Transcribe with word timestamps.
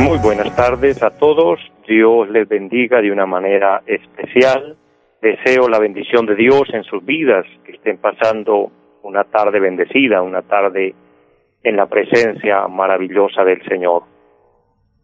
Muy 0.00 0.18
buenas 0.18 0.56
tardes 0.56 1.02
a 1.02 1.10
todos, 1.10 1.60
Dios 1.86 2.30
les 2.30 2.48
bendiga 2.48 3.00
de 3.00 3.12
una 3.12 3.26
manera 3.26 3.82
especial. 3.86 4.76
Deseo 5.20 5.68
la 5.68 5.78
bendición 5.78 6.26
de 6.26 6.34
Dios 6.34 6.62
en 6.72 6.84
sus 6.84 7.04
vidas, 7.04 7.44
que 7.64 7.72
estén 7.72 7.98
pasando 7.98 8.70
una 9.02 9.24
tarde 9.24 9.60
bendecida, 9.60 10.22
una 10.22 10.42
tarde 10.42 10.94
en 11.62 11.76
la 11.76 11.86
presencia 11.86 12.66
maravillosa 12.68 13.44
del 13.44 13.62
Señor. 13.68 14.11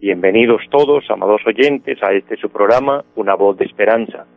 Bienvenidos 0.00 0.62
todos, 0.70 1.10
amados 1.10 1.40
oyentes, 1.44 2.00
a 2.04 2.12
este 2.12 2.36
su 2.36 2.50
programa, 2.50 3.04
Una 3.16 3.34
voz 3.34 3.56
de 3.56 3.64
esperanza. 3.64 4.28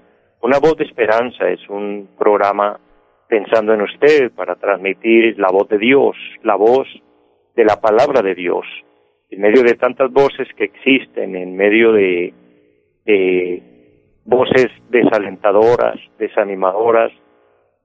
Una 0.41 0.57
voz 0.57 0.75
de 0.75 0.85
esperanza 0.85 1.49
es 1.49 1.59
un 1.69 2.09
programa 2.17 2.79
pensando 3.29 3.71
en 3.71 3.83
usted 3.83 4.31
para 4.31 4.55
transmitir 4.55 5.37
la 5.37 5.49
voz 5.51 5.69
de 5.69 5.77
Dios, 5.77 6.15
la 6.41 6.55
voz 6.55 6.87
de 7.55 7.63
la 7.63 7.79
palabra 7.79 8.23
de 8.23 8.33
Dios. 8.33 8.65
En 9.29 9.39
medio 9.39 9.61
de 9.61 9.75
tantas 9.75 10.11
voces 10.11 10.47
que 10.57 10.63
existen, 10.63 11.35
en 11.35 11.55
medio 11.55 11.91
de, 11.91 12.33
voces 14.25 14.71
desalentadoras, 14.89 15.99
desanimadoras, 16.17 17.11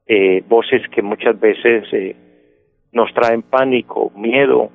eh, 0.06 0.42
voces 0.48 0.80
que 0.94 1.02
muchas 1.02 1.38
veces 1.38 1.84
eh, 1.92 2.16
nos 2.92 3.12
traen 3.12 3.42
pánico, 3.42 4.12
miedo, 4.16 4.70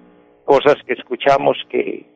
cosas 0.46 0.76
que 0.86 0.94
escuchamos 0.94 1.58
que 1.68 2.11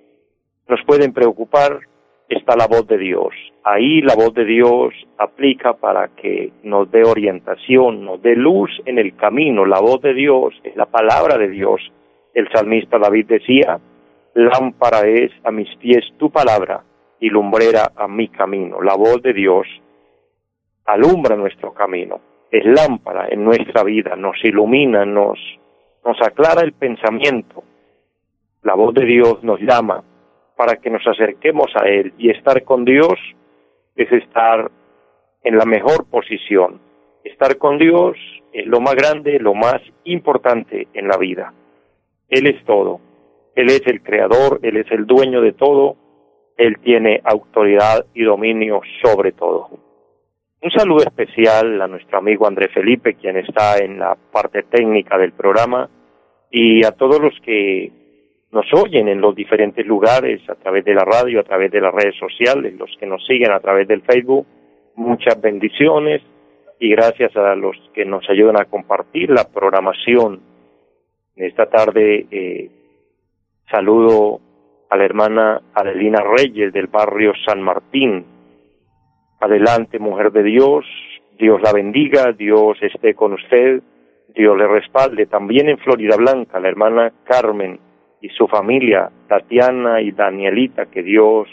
nos 0.67 0.81
pueden 0.85 1.13
preocupar, 1.13 1.79
está 2.27 2.55
la 2.55 2.67
voz 2.67 2.87
de 2.87 2.97
Dios. 2.97 3.33
Ahí 3.63 4.01
la 4.01 4.15
voz 4.15 4.33
de 4.33 4.45
Dios 4.45 4.93
aplica 5.17 5.73
para 5.73 6.09
que 6.09 6.51
nos 6.63 6.89
dé 6.91 7.03
orientación, 7.03 8.03
nos 8.05 8.21
dé 8.21 8.35
luz 8.35 8.69
en 8.85 8.99
el 8.99 9.15
camino. 9.15 9.65
La 9.65 9.79
voz 9.79 10.01
de 10.01 10.13
Dios 10.13 10.53
es 10.63 10.75
la 10.75 10.85
palabra 10.85 11.37
de 11.37 11.49
Dios. 11.49 11.81
El 12.33 12.49
salmista 12.51 12.97
David 12.97 13.27
decía, 13.27 13.79
lámpara 14.33 15.07
es 15.07 15.31
a 15.43 15.51
mis 15.51 15.73
pies 15.77 16.03
tu 16.17 16.29
palabra 16.29 16.83
y 17.19 17.29
lumbrera 17.29 17.91
a 17.95 18.07
mi 18.07 18.27
camino. 18.27 18.81
La 18.81 18.95
voz 18.95 19.21
de 19.21 19.33
Dios 19.33 19.67
alumbra 20.85 21.35
nuestro 21.35 21.73
camino, 21.73 22.19
es 22.51 22.65
lámpara 22.65 23.27
en 23.29 23.43
nuestra 23.43 23.83
vida, 23.83 24.15
nos 24.15 24.35
ilumina, 24.43 25.05
nos, 25.05 25.39
nos 26.03 26.21
aclara 26.21 26.61
el 26.61 26.73
pensamiento. 26.73 27.63
La 28.63 28.75
voz 28.75 28.93
de 28.93 29.05
Dios 29.05 29.43
nos 29.43 29.59
llama 29.61 30.03
para 30.55 30.77
que 30.77 30.89
nos 30.89 31.05
acerquemos 31.05 31.71
a 31.75 31.87
Él 31.87 32.13
y 32.17 32.29
estar 32.29 32.63
con 32.63 32.85
Dios 32.85 33.13
es 33.95 34.11
estar 34.11 34.71
en 35.43 35.57
la 35.57 35.65
mejor 35.65 36.05
posición. 36.09 36.81
Estar 37.23 37.57
con 37.57 37.77
Dios 37.77 38.17
es 38.53 38.65
lo 38.67 38.79
más 38.79 38.95
grande, 38.95 39.39
lo 39.39 39.53
más 39.53 39.81
importante 40.03 40.87
en 40.93 41.07
la 41.07 41.17
vida. 41.17 41.53
Él 42.29 42.47
es 42.47 42.63
todo. 42.65 42.99
Él 43.55 43.67
es 43.67 43.81
el 43.85 44.01
creador, 44.01 44.59
Él 44.63 44.77
es 44.77 44.91
el 44.91 45.05
dueño 45.05 45.41
de 45.41 45.53
todo, 45.53 45.95
Él 46.57 46.77
tiene 46.83 47.21
autoridad 47.23 48.05
y 48.13 48.23
dominio 48.23 48.81
sobre 49.01 49.31
todo. 49.31 49.69
Un 50.61 50.71
saludo 50.71 51.03
especial 51.03 51.81
a 51.81 51.87
nuestro 51.87 52.17
amigo 52.17 52.47
André 52.47 52.67
Felipe, 52.69 53.15
quien 53.15 53.37
está 53.37 53.77
en 53.77 53.99
la 53.99 54.15
parte 54.15 54.63
técnica 54.63 55.17
del 55.17 55.31
programa, 55.31 55.89
y 56.51 56.85
a 56.85 56.91
todos 56.91 57.19
los 57.19 57.33
que 57.41 57.91
nos 58.55 58.73
oyen 58.73 59.09
en 59.09 59.19
los 59.19 59.35
diferentes 59.35 59.85
lugares, 59.85 60.41
a 60.49 60.55
través 60.55 60.85
de 60.85 60.93
la 60.93 61.03
radio, 61.03 61.41
a 61.41 61.43
través 61.43 61.69
de 61.71 61.81
las 61.81 61.93
redes 61.93 62.15
sociales, 62.17 62.73
los 62.79 62.89
que 62.97 63.05
nos 63.05 63.21
siguen 63.25 63.51
a 63.51 63.59
través 63.59 63.85
del 63.85 64.01
Facebook. 64.01 64.47
Muchas 64.95 65.41
bendiciones 65.41 66.21
y 66.79 66.91
gracias 66.91 67.35
a 67.35 67.53
los 67.55 67.75
que 67.93 68.05
nos 68.05 68.23
ayudan 68.29 68.55
a 68.57 68.63
compartir 68.63 69.29
la 69.29 69.43
programación. 69.43 70.39
Esta 71.35 71.65
tarde 71.65 72.27
eh, 72.31 72.71
saludo 73.69 74.39
a 74.89 74.95
la 74.95 75.03
hermana 75.03 75.61
Adelina 75.73 76.21
Reyes 76.21 76.71
del 76.71 76.87
barrio 76.87 77.33
San 77.45 77.61
Martín. 77.61 78.23
Adelante, 79.41 79.99
mujer 79.99 80.31
de 80.31 80.43
Dios, 80.43 80.85
Dios 81.37 81.61
la 81.61 81.73
bendiga, 81.73 82.31
Dios 82.31 82.77
esté 82.81 83.15
con 83.15 83.33
usted, 83.33 83.81
Dios 84.33 84.57
le 84.57 84.65
respalde. 84.65 85.25
También 85.25 85.67
en 85.67 85.77
Florida 85.77 86.15
Blanca, 86.15 86.57
la 86.61 86.69
hermana 86.69 87.11
Carmen 87.25 87.83
y 88.21 88.29
su 88.29 88.47
familia, 88.47 89.09
Tatiana 89.27 90.01
y 90.01 90.11
Danielita, 90.11 90.85
que 90.87 91.03
Dios 91.03 91.47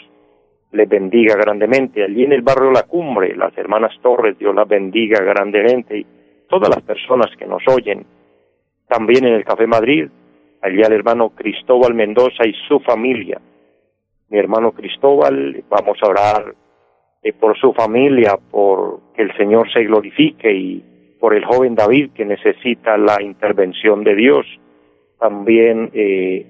les 0.71 0.89
bendiga 0.89 1.35
grandemente. 1.35 2.03
Allí 2.03 2.23
en 2.23 2.33
el 2.33 2.41
barrio 2.41 2.71
La 2.71 2.83
Cumbre, 2.83 3.35
las 3.35 3.55
hermanas 3.57 3.93
Torres, 4.01 4.37
Dios 4.37 4.53
las 4.55 4.67
bendiga 4.67 5.21
grandemente. 5.21 5.99
Y 5.99 6.05
todas 6.49 6.69
las 6.69 6.81
personas 6.83 7.35
que 7.37 7.45
nos 7.45 7.63
oyen. 7.67 8.05
También 8.87 9.25
en 9.25 9.33
el 9.33 9.45
Café 9.45 9.65
Madrid, 9.65 10.07
allí 10.61 10.83
al 10.83 10.93
hermano 10.93 11.29
Cristóbal 11.29 11.93
Mendoza 11.93 12.45
y 12.45 12.53
su 12.67 12.79
familia. 12.79 13.39
Mi 14.29 14.37
hermano 14.37 14.71
Cristóbal, 14.71 15.63
vamos 15.69 15.97
a 16.01 16.07
orar 16.07 16.53
eh, 17.23 17.33
por 17.33 17.57
su 17.57 17.73
familia, 17.73 18.37
por 18.51 18.99
que 19.15 19.23
el 19.23 19.35
Señor 19.37 19.71
se 19.71 19.83
glorifique 19.83 20.51
y 20.51 20.83
por 21.19 21.33
el 21.33 21.45
joven 21.45 21.75
David 21.75 22.11
que 22.13 22.25
necesita 22.25 22.97
la 22.97 23.21
intervención 23.21 24.03
de 24.03 24.15
Dios. 24.15 24.45
También 25.19 25.89
eh, 25.93 26.45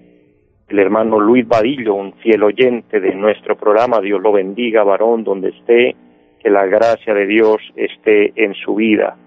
el 0.67 0.79
hermano 0.79 1.19
Luis 1.19 1.47
Vadillo, 1.47 1.93
un 1.93 2.13
fiel 2.13 2.43
oyente 2.43 2.99
de 2.99 3.13
nuestro 3.13 3.55
programa. 3.55 3.99
Dios 3.99 4.21
lo 4.21 4.31
bendiga, 4.31 4.83
varón, 4.83 5.23
donde 5.23 5.49
esté, 5.49 5.95
que 6.41 6.49
la 6.49 6.65
gracia 6.65 7.13
de 7.13 7.25
Dios 7.25 7.57
esté 7.75 8.33
en 8.43 8.53
su 8.53 8.75
vida. 8.75 9.17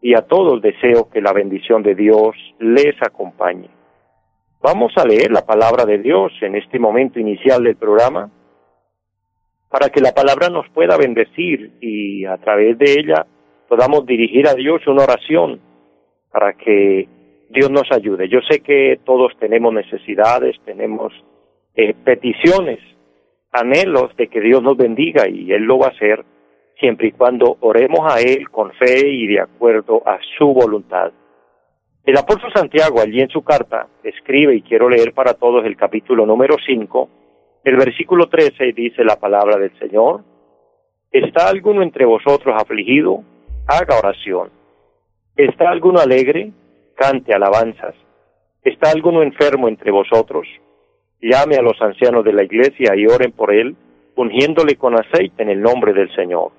Y 0.00 0.14
a 0.14 0.22
todos 0.22 0.60
deseo 0.60 1.08
que 1.08 1.20
la 1.20 1.32
bendición 1.32 1.82
de 1.82 1.94
Dios 1.94 2.36
les 2.58 2.94
acompañe. 3.00 3.70
Vamos 4.62 4.92
a 4.96 5.06
leer 5.06 5.30
la 5.30 5.44
palabra 5.44 5.84
de 5.84 5.98
Dios 5.98 6.32
en 6.40 6.54
este 6.54 6.78
momento 6.78 7.18
inicial 7.18 7.62
del 7.64 7.76
programa 7.76 8.30
para 9.68 9.90
que 9.90 10.00
la 10.00 10.12
palabra 10.12 10.48
nos 10.48 10.68
pueda 10.68 10.96
bendecir 10.96 11.72
y 11.80 12.24
a 12.24 12.36
través 12.38 12.78
de 12.78 12.92
ella 12.92 13.26
podamos 13.68 14.06
dirigir 14.06 14.46
a 14.46 14.54
Dios 14.54 14.86
una 14.86 15.02
oración 15.02 15.60
para 16.30 16.52
que 16.52 17.08
Dios 17.54 17.70
nos 17.70 17.90
ayude. 17.92 18.28
Yo 18.28 18.40
sé 18.48 18.60
que 18.60 18.98
todos 19.04 19.32
tenemos 19.38 19.72
necesidades, 19.72 20.56
tenemos 20.64 21.12
eh, 21.74 21.94
peticiones, 22.04 22.80
anhelos 23.52 24.14
de 24.16 24.26
que 24.26 24.40
Dios 24.40 24.62
nos 24.62 24.76
bendiga 24.76 25.28
y 25.28 25.52
Él 25.52 25.62
lo 25.62 25.78
va 25.78 25.86
a 25.86 25.90
hacer 25.90 26.24
siempre 26.78 27.08
y 27.08 27.12
cuando 27.12 27.56
oremos 27.60 28.00
a 28.12 28.20
Él 28.20 28.50
con 28.50 28.72
fe 28.72 29.08
y 29.08 29.28
de 29.28 29.40
acuerdo 29.40 30.02
a 30.06 30.18
su 30.36 30.52
voluntad. 30.52 31.12
El 32.04 32.18
apóstol 32.18 32.52
Santiago, 32.52 33.00
allí 33.00 33.20
en 33.20 33.30
su 33.30 33.42
carta, 33.42 33.86
escribe, 34.02 34.56
y 34.56 34.62
quiero 34.62 34.90
leer 34.90 35.14
para 35.14 35.34
todos 35.34 35.64
el 35.64 35.76
capítulo 35.76 36.26
número 36.26 36.56
5, 36.66 37.08
el 37.64 37.76
versículo 37.76 38.28
13 38.28 38.72
dice 38.72 39.04
la 39.04 39.16
palabra 39.16 39.56
del 39.56 39.72
Señor, 39.78 40.22
¿está 41.10 41.48
alguno 41.48 41.82
entre 41.82 42.04
vosotros 42.04 42.54
afligido? 42.60 43.22
Haga 43.66 43.98
oración. 43.98 44.50
¿Está 45.36 45.70
alguno 45.70 45.98
alegre? 46.00 46.52
Cante 46.94 47.34
alabanzas. 47.34 47.94
¿Está 48.62 48.90
alguno 48.90 49.22
enfermo 49.22 49.68
entre 49.68 49.90
vosotros? 49.90 50.46
Llame 51.20 51.56
a 51.56 51.62
los 51.62 51.80
ancianos 51.80 52.24
de 52.24 52.32
la 52.32 52.44
iglesia 52.44 52.94
y 52.96 53.06
oren 53.06 53.32
por 53.32 53.52
él, 53.52 53.76
ungiéndole 54.16 54.76
con 54.76 54.94
aceite 54.94 55.42
en 55.42 55.50
el 55.50 55.60
nombre 55.60 55.92
del 55.92 56.14
Señor. 56.14 56.52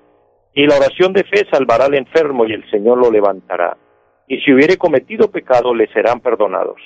Y 0.54 0.66
la 0.66 0.76
oración 0.76 1.12
de 1.12 1.24
fe 1.24 1.46
salvará 1.50 1.86
al 1.86 1.94
enfermo 1.94 2.46
y 2.46 2.52
el 2.52 2.68
Señor 2.70 2.98
lo 2.98 3.10
levantará. 3.10 3.76
Y 4.28 4.40
si 4.40 4.52
hubiere 4.52 4.76
cometido 4.76 5.30
pecado, 5.30 5.74
le 5.74 5.86
serán 5.92 6.20
perdonados. 6.20 6.80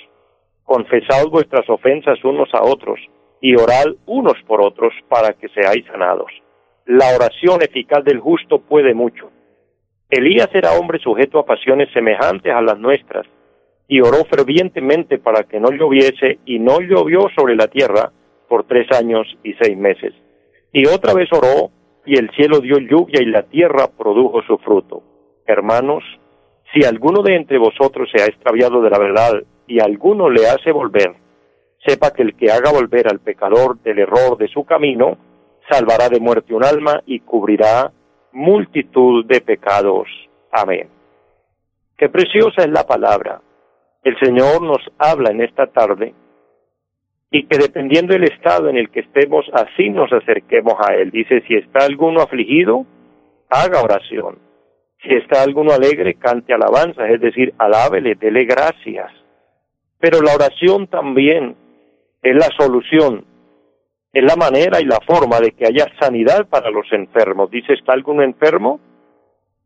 Confesad 0.65 1.27
vuestras 1.31 1.69
ofensas 1.69 2.23
unos 2.25 2.53
a 2.55 2.63
otros 2.63 3.01
y 3.41 3.55
orad 3.57 3.87
unos 4.07 4.37
por 4.47 4.61
otros 4.61 4.93
para 5.09 5.33
que 5.33 5.49
seáis 5.49 5.85
sanados. 5.87 6.31
La 6.87 7.15
oración 7.15 7.63
eficaz 7.63 8.05
del 8.05 8.21
justo 8.21 8.61
puede 8.61 8.95
mucho. 8.95 9.31
Elías 10.11 10.49
era 10.53 10.73
hombre 10.73 10.99
sujeto 10.99 11.39
a 11.39 11.47
pasiones 11.47 11.89
semejantes 11.93 12.53
a 12.53 12.61
las 12.61 12.79
nuestras, 12.79 13.27
y 13.91 14.01
oró 14.01 14.25
fervientemente 14.25 15.19
para 15.19 15.43
que 15.43 15.59
no 15.59 15.73
lloviese 15.73 16.39
y 16.47 16.61
no 16.61 16.81
llovió 16.81 17.27
sobre 17.37 17.57
la 17.57 17.67
tierra 17.67 18.13
por 18.49 18.63
tres 18.63 18.87
años 18.97 19.27
y 19.43 19.55
seis 19.55 19.77
meses. 19.77 20.15
Y 20.73 20.87
otra 20.87 21.13
vez 21.13 21.29
oró, 21.33 21.73
y 22.07 22.17
el 22.17 22.31
cielo 22.31 22.61
dio 22.61 22.79
lluvia 22.79 23.21
y 23.21 23.27
la 23.27 23.43
tierra 23.43 23.89
produjo 23.89 24.43
su 24.43 24.59
fruto. 24.59 25.03
Hermanos, 25.45 26.05
si 26.73 26.85
alguno 26.85 27.23
de 27.23 27.35
entre 27.35 27.59
vosotros 27.59 28.09
se 28.15 28.23
ha 28.23 28.27
extraviado 28.27 28.81
de 28.81 28.91
la 28.91 28.99
verdad 28.99 29.43
y 29.67 29.81
alguno 29.81 30.31
le 30.31 30.47
hace 30.47 30.71
volver, 30.71 31.13
sepa 31.85 32.13
que 32.13 32.23
el 32.23 32.37
que 32.37 32.53
haga 32.53 32.71
volver 32.71 33.09
al 33.09 33.19
pecador 33.19 33.83
del 33.83 33.99
error 33.99 34.39
de 34.39 34.47
su 34.47 34.65
camino, 34.65 35.19
salvará 35.69 36.09
de 36.09 36.21
muerte 36.21 36.55
un 36.55 36.65
alma 36.65 37.03
y 37.07 37.19
cubrirá 37.19 37.91
multitud 38.31 39.25
de 39.27 39.41
pecados. 39.41 40.07
Amén. 40.53 40.89
Qué 41.99 42.09
preciosa 42.09 42.63
es 42.63 42.71
la 42.71 42.87
palabra. 42.87 43.41
El 44.03 44.19
Señor 44.19 44.63
nos 44.63 44.79
habla 44.99 45.31
en 45.31 45.43
esta 45.43 45.67
tarde 45.67 46.15
y 47.31 47.47
que 47.47 47.59
dependiendo 47.59 48.13
del 48.13 48.25
estado 48.25 48.69
en 48.69 48.77
el 48.77 48.91
que 48.91 49.01
estemos, 49.01 49.47
así 49.53 49.89
nos 49.91 50.13
acerquemos 50.13 50.75
a 50.79 50.95
Él. 50.95 51.11
Dice, 51.11 51.43
si 51.47 51.55
está 51.55 51.85
alguno 51.85 52.23
afligido, 52.23 52.87
haga 53.49 53.83
oración. 53.83 54.39
Si 55.03 55.15
está 55.15 55.43
alguno 55.43 55.73
alegre, 55.73 56.15
cante 56.15 56.53
alabanza, 56.53 57.09
es 57.09 57.21
decir, 57.21 57.55
alábele, 57.59 58.17
dele 58.17 58.45
gracias. 58.45 59.13
Pero 59.99 60.21
la 60.23 60.35
oración 60.35 60.89
también 60.89 61.57
es 62.23 62.35
la 62.35 62.49
solución, 62.59 63.25
es 64.13 64.25
la 64.25 64.37
manera 64.37 64.81
y 64.81 64.85
la 64.85 64.99
forma 65.07 65.41
de 65.41 65.53
que 65.53 65.67
haya 65.67 65.87
sanidad 66.01 66.49
para 66.49 66.71
los 66.71 66.91
enfermos. 66.93 67.51
Dice, 67.51 67.75
¿está 67.75 67.93
algún 67.93 68.23
enfermo? 68.23 68.81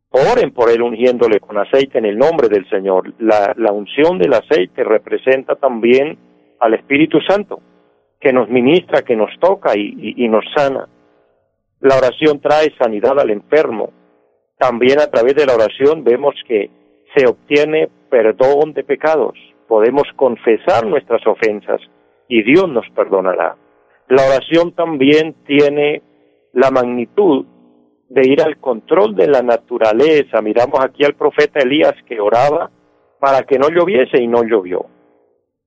Oren 0.09 0.51
por 0.51 0.69
él 0.69 0.81
ungiéndole 0.81 1.39
con 1.39 1.57
aceite 1.57 1.97
en 1.97 2.05
el 2.05 2.17
nombre 2.17 2.47
del 2.47 2.67
Señor. 2.69 3.13
La, 3.19 3.53
la 3.57 3.71
unción 3.71 4.17
del 4.17 4.33
aceite 4.33 4.83
representa 4.83 5.55
también 5.55 6.17
al 6.59 6.73
Espíritu 6.73 7.19
Santo, 7.21 7.59
que 8.19 8.31
nos 8.31 8.49
ministra, 8.49 9.01
que 9.01 9.15
nos 9.15 9.29
toca 9.39 9.77
y, 9.77 10.13
y, 10.17 10.27
nos 10.29 10.45
sana. 10.55 10.87
La 11.81 11.97
oración 11.97 12.39
trae 12.39 12.73
sanidad 12.77 13.19
al 13.19 13.29
enfermo. 13.29 13.91
También 14.57 14.99
a 14.99 15.07
través 15.07 15.35
de 15.35 15.45
la 15.45 15.55
oración 15.55 16.03
vemos 16.03 16.33
que 16.47 16.69
se 17.15 17.27
obtiene 17.27 17.89
perdón 18.09 18.73
de 18.73 18.83
pecados. 18.83 19.37
Podemos 19.67 20.03
confesar 20.15 20.85
nuestras 20.85 21.25
ofensas 21.27 21.81
y 22.27 22.41
Dios 22.43 22.69
nos 22.69 22.89
perdonará. 22.95 23.57
La 24.07 24.23
oración 24.23 24.71
también 24.73 25.35
tiene 25.45 26.01
la 26.53 26.71
magnitud 26.71 27.45
de 28.09 28.27
ir 28.27 28.41
al 28.41 28.57
control 28.57 29.15
de 29.15 29.27
la 29.27 29.41
naturaleza. 29.41 30.41
Miramos 30.41 30.79
aquí 30.83 31.03
al 31.03 31.15
profeta 31.15 31.59
Elías 31.59 31.95
que 32.07 32.19
oraba 32.19 32.69
para 33.19 33.43
que 33.43 33.57
no 33.57 33.69
lloviese 33.69 34.21
y 34.21 34.27
no 34.27 34.43
llovió 34.43 34.87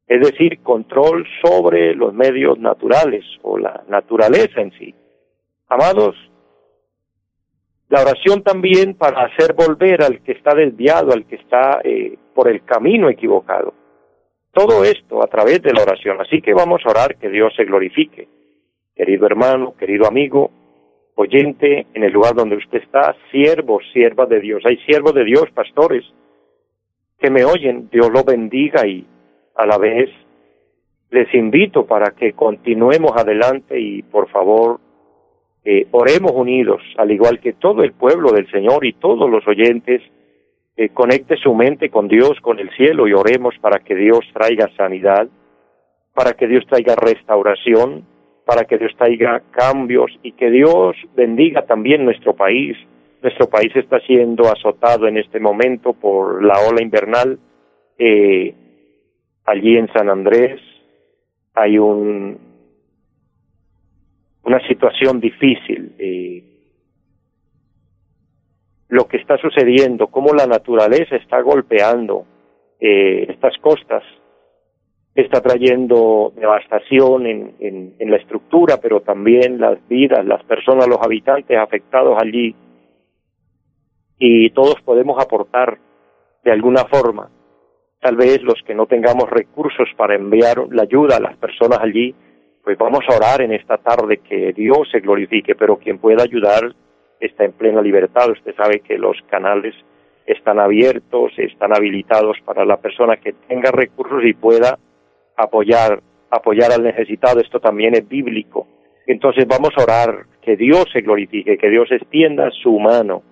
es 0.09 0.23
decir, 0.23 0.61
control 0.63 1.27
sobre 1.45 1.95
los 1.95 2.15
medios 2.15 2.59
naturales 2.59 3.25
o 3.43 3.59
la 3.59 3.85
naturaleza 3.89 4.63
en 4.63 4.73
sí. 4.73 4.95
Amados, 5.69 6.17
la 7.91 8.01
oración 8.01 8.43
también 8.43 8.95
para 8.95 9.25
hacer 9.25 9.53
volver 9.53 10.03
al 10.03 10.23
que 10.23 10.33
está 10.33 10.55
desviado, 10.55 11.13
al 11.13 11.27
que 11.27 11.37
está 11.37 11.81
eh, 11.85 12.17
por 12.35 12.49
el 12.49 12.65
camino 12.65 13.11
equivocado. 13.11 13.75
Todo 14.51 14.83
esto 14.83 15.23
a 15.23 15.27
través 15.27 15.61
de 15.61 15.75
la 15.75 15.83
oración. 15.83 16.19
Así 16.23 16.41
que 16.41 16.55
vamos 16.55 16.81
a 16.85 16.91
orar 16.91 17.17
que 17.17 17.29
Dios 17.29 17.53
se 17.55 17.65
glorifique. 17.65 18.29
Querido 18.97 19.27
hermano, 19.27 19.75
querido 19.77 20.07
amigo, 20.07 20.51
oyente 21.19 21.87
en 21.95 22.05
el 22.05 22.13
lugar 22.13 22.35
donde 22.35 22.57
usted 22.57 22.83
está, 22.83 23.17
siervo, 23.33 23.81
sierva 23.93 24.27
de 24.27 24.41
Dios. 24.41 24.63
Hay 24.65 24.77
siervos 24.87 25.15
de 25.15 25.25
Dios, 25.25 25.47
pastores, 25.53 26.05
que 27.19 27.31
me 27.31 27.45
oyen. 27.45 27.89
Dios 27.91 28.09
lo 28.11 28.23
bendiga 28.23 28.87
y 28.87 29.05
a 29.57 29.67
la 29.67 29.79
vez 29.79 30.09
les 31.11 31.33
invito 31.35 31.87
para 31.87 32.13
que 32.13 32.35
continuemos 32.35 33.13
adelante 33.17 33.81
y 33.81 34.03
por 34.03 34.29
favor 34.31 34.81
oremos 35.91 36.33
unidos, 36.33 36.81
al 36.97 37.11
igual 37.11 37.41
que 37.41 37.53
todo 37.53 37.83
el 37.83 37.93
pueblo 37.93 38.33
del 38.33 38.51
Señor 38.51 38.87
y 38.87 38.95
todos 38.95 39.29
los 39.29 39.47
oyentes, 39.47 40.01
eh, 40.77 40.91
conecte 40.91 41.37
su 41.37 41.55
mente 41.55 41.91
con 41.91 42.09
Dios, 42.09 42.39
con 42.41 42.59
el 42.59 42.71
cielo 42.77 43.09
y 43.09 43.13
oremos 43.13 43.55
para 43.61 43.81
que 43.81 43.95
Dios 43.95 44.21
traiga 44.33 44.71
sanidad, 44.77 45.29
para 46.15 46.33
que 46.35 46.47
Dios 46.47 46.65
traiga 46.69 46.95
restauración, 46.95 48.07
para 48.49 48.65
que 48.65 48.79
Dios 48.79 48.93
traiga 48.97 49.43
cambios 49.51 50.11
y 50.23 50.33
que 50.33 50.51
Dios 50.51 50.97
bendiga 51.15 51.67
también 51.67 52.07
nuestro 52.07 52.35
país. 52.35 52.79
Nuestro 53.21 53.47
país 53.47 53.71
está 53.77 54.01
siendo 54.01 54.51
azotado 54.51 55.07
en 55.07 55.19
este 55.19 55.39
momento 55.39 55.93
por 55.93 56.43
la 56.43 56.55
ola 56.67 56.81
invernal. 56.81 57.39
Eh, 57.99 58.55
allí 59.45 59.77
en 59.77 59.93
San 59.93 60.09
Andrés 60.09 60.63
hay 61.53 61.77
un, 61.77 62.39
una 64.45 64.67
situación 64.67 65.21
difícil. 65.21 65.93
Eh, 65.99 66.43
lo 68.89 69.09
que 69.09 69.19
está 69.19 69.37
sucediendo, 69.37 70.07
cómo 70.07 70.33
la 70.33 70.47
naturaleza 70.47 71.17
está 71.17 71.43
golpeando 71.43 72.25
eh, 72.81 73.27
estas 73.29 73.59
costas, 73.59 74.03
está 75.23 75.41
trayendo 75.41 76.33
devastación 76.37 77.27
en, 77.27 77.55
en, 77.99 78.11
la 78.11 78.19
estructura, 78.19 78.77
pero 78.81 79.01
también 79.01 79.61
las 79.61 79.77
vidas, 79.89 80.25
las 80.25 80.45
personas, 80.45 80.87
los 80.87 80.99
habitantes 81.03 81.59
afectados 81.59 82.17
allí. 82.23 82.55
Y 84.17 84.51
todos 84.51 84.77
podemos 84.85 85.21
aportar 85.21 85.79
de 86.45 86.53
alguna 86.53 86.85
forma 86.85 87.31
tal 88.01 88.15
vez 88.15 88.41
los 88.43 88.63
que 88.65 88.77
no 88.77 88.87
tengamos 88.87 89.29
recursos 89.29 89.89
para 89.97 90.15
enviar 90.15 90.59
la 90.71 90.83
ayuda 90.83 91.17
a 91.17 91.21
las 91.21 91.37
personas 91.37 91.81
allí, 91.81 92.15
pues 92.63 92.79
vamos 92.79 93.01
a 93.09 93.17
orar 93.17 93.43
en 93.43 93.53
esta 93.53 93.77
tarde 93.79 94.19
que 94.19 94.53
Dios 94.53 94.89
se 94.93 95.01
glorifique, 95.01 95.57
pero 95.57 95.79
quien 95.79 95.99
pueda 95.99 96.23
ayudar 96.23 96.73
está 97.19 97.45
en 97.45 97.53
plena 97.55 97.83
libertad. 97.83 98.31
Usted 98.31 98.55
sabe 98.55 98.81
que 98.81 98.99
los 98.99 99.17
canales 99.29 99.75
están 100.27 100.61
abiertos, 100.61 101.33
están 101.39 101.75
habilitados 101.75 102.37
para 102.45 102.65
la 102.65 102.77
persona 102.77 103.17
que 103.17 103.33
tenga 103.49 103.73
recursos 103.73 104.23
y 104.25 104.35
pueda 104.35 104.79
apoyar, 105.39 106.03
apoyar 106.31 106.73
al 106.73 106.83
necesitado. 106.83 107.41
Esto 107.41 107.61
también 107.61 107.95
es 107.95 108.07
bíblico. 108.07 108.67
Entonces 109.07 109.47
vamos 109.47 109.71
a 109.79 109.83
orar 109.83 110.27
que 110.43 110.57
Dios 110.57 110.85
se 110.93 111.01
glorifique, 111.01 111.57
que 111.57 111.71
Dios 111.71 111.91
extienda 111.91 112.51
su 112.63 112.79
mano 112.79 113.23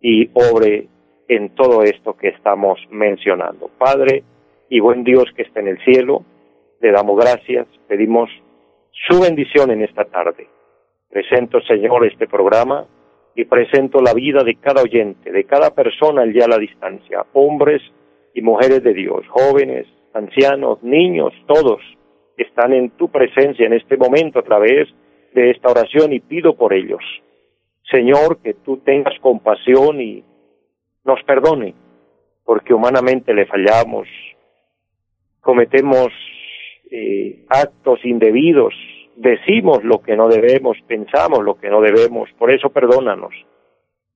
y 0.00 0.30
obre 0.32 0.88
en 1.28 1.54
todo 1.54 1.82
esto 1.82 2.16
que 2.16 2.28
estamos 2.28 2.80
mencionando. 2.90 3.68
Padre 3.76 4.22
y 4.70 4.80
buen 4.80 5.04
Dios 5.04 5.24
que 5.36 5.42
está 5.42 5.60
en 5.60 5.68
el 5.68 5.84
cielo, 5.84 6.24
le 6.80 6.92
damos 6.92 7.18
gracias, 7.18 7.66
pedimos 7.86 8.30
su 9.06 9.20
bendición 9.20 9.70
en 9.70 9.82
esta 9.82 10.04
tarde. 10.04 10.48
Presento, 11.10 11.60
Señor, 11.62 12.06
este 12.06 12.26
programa 12.26 12.86
y 13.34 13.44
presento 13.44 14.00
la 14.00 14.14
vida 14.14 14.42
de 14.44 14.56
cada 14.56 14.82
oyente, 14.82 15.30
de 15.30 15.44
cada 15.44 15.74
persona 15.74 16.22
allá 16.22 16.46
a 16.46 16.48
la 16.48 16.58
distancia, 16.58 17.26
hombres 17.34 17.82
y 18.34 18.42
mujeres 18.42 18.82
de 18.82 18.94
Dios, 18.94 19.26
jóvenes, 19.28 19.86
ancianos, 20.18 20.82
niños, 20.82 21.32
todos 21.46 21.80
están 22.36 22.72
en 22.72 22.90
tu 22.90 23.08
presencia 23.08 23.66
en 23.66 23.72
este 23.72 23.96
momento 23.96 24.38
a 24.38 24.42
través 24.42 24.88
de 25.34 25.50
esta 25.50 25.70
oración 25.70 26.12
y 26.12 26.20
pido 26.20 26.54
por 26.54 26.72
ellos. 26.72 27.02
Señor, 27.90 28.38
que 28.42 28.54
tú 28.54 28.78
tengas 28.78 29.18
compasión 29.20 30.00
y 30.00 30.22
nos 31.04 31.22
perdone, 31.24 31.74
porque 32.44 32.74
humanamente 32.74 33.32
le 33.32 33.46
fallamos, 33.46 34.06
cometemos 35.40 36.08
eh, 36.90 37.44
actos 37.48 38.04
indebidos, 38.04 38.74
decimos 39.16 39.82
lo 39.84 40.02
que 40.02 40.16
no 40.16 40.28
debemos, 40.28 40.76
pensamos 40.86 41.42
lo 41.42 41.58
que 41.58 41.70
no 41.70 41.80
debemos, 41.80 42.28
por 42.38 42.50
eso 42.50 42.70
perdónanos. 42.70 43.32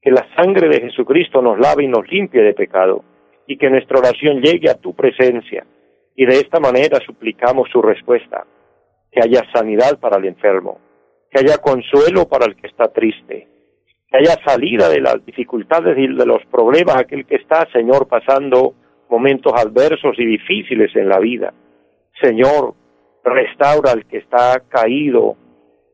Que 0.01 0.11
la 0.11 0.27
sangre 0.35 0.69
de 0.69 0.81
Jesucristo 0.81 1.41
nos 1.41 1.59
lave 1.59 1.85
y 1.85 1.89
nos 1.89 2.07
limpie 2.09 2.43
de 2.43 2.55
pecado, 2.55 3.05
y 3.47 3.57
que 3.57 3.71
nuestra 3.71 3.99
oración 3.99 4.41
llegue 4.41 4.71
a 4.71 4.79
tu 4.79 4.95
presencia, 4.95 5.65
y 6.17 6.27
de 6.27 6.35
esta 6.35 6.61
manera 6.61 6.99
suplicamos 7.05 7.69
su 7.71 7.81
respuesta, 7.81 8.47
que 9.11 9.21
haya 9.23 9.43
sanidad 9.53 9.99
para 9.99 10.19
el 10.19 10.27
enfermo, 10.27 10.79
que 11.31 11.41
haya 11.41 11.59
consuelo 11.59 12.29
para 12.29 12.47
el 12.47 12.57
que 12.57 12.67
está 12.67 12.93
triste, 12.93 13.49
que 14.11 14.19
haya 14.19 14.37
salida 14.45 14.89
de 14.89 15.01
las 15.01 15.25
dificultades 15.25 15.97
y 15.97 16.15
de 16.15 16.27
los 16.27 16.45
problemas, 16.51 16.97
aquel 16.97 17.27
que 17.27 17.37
está, 17.37 17.67
Señor, 17.73 18.09
pasando 18.09 18.75
momentos 19.09 19.53
adversos 19.55 20.19
y 20.19 20.25
difíciles 20.25 20.95
en 20.97 21.09
la 21.09 21.19
vida. 21.19 21.53
Señor, 22.21 22.75
restaura 23.25 23.93
al 23.93 24.07
que 24.07 24.19
está 24.19 24.61
caído, 24.69 25.37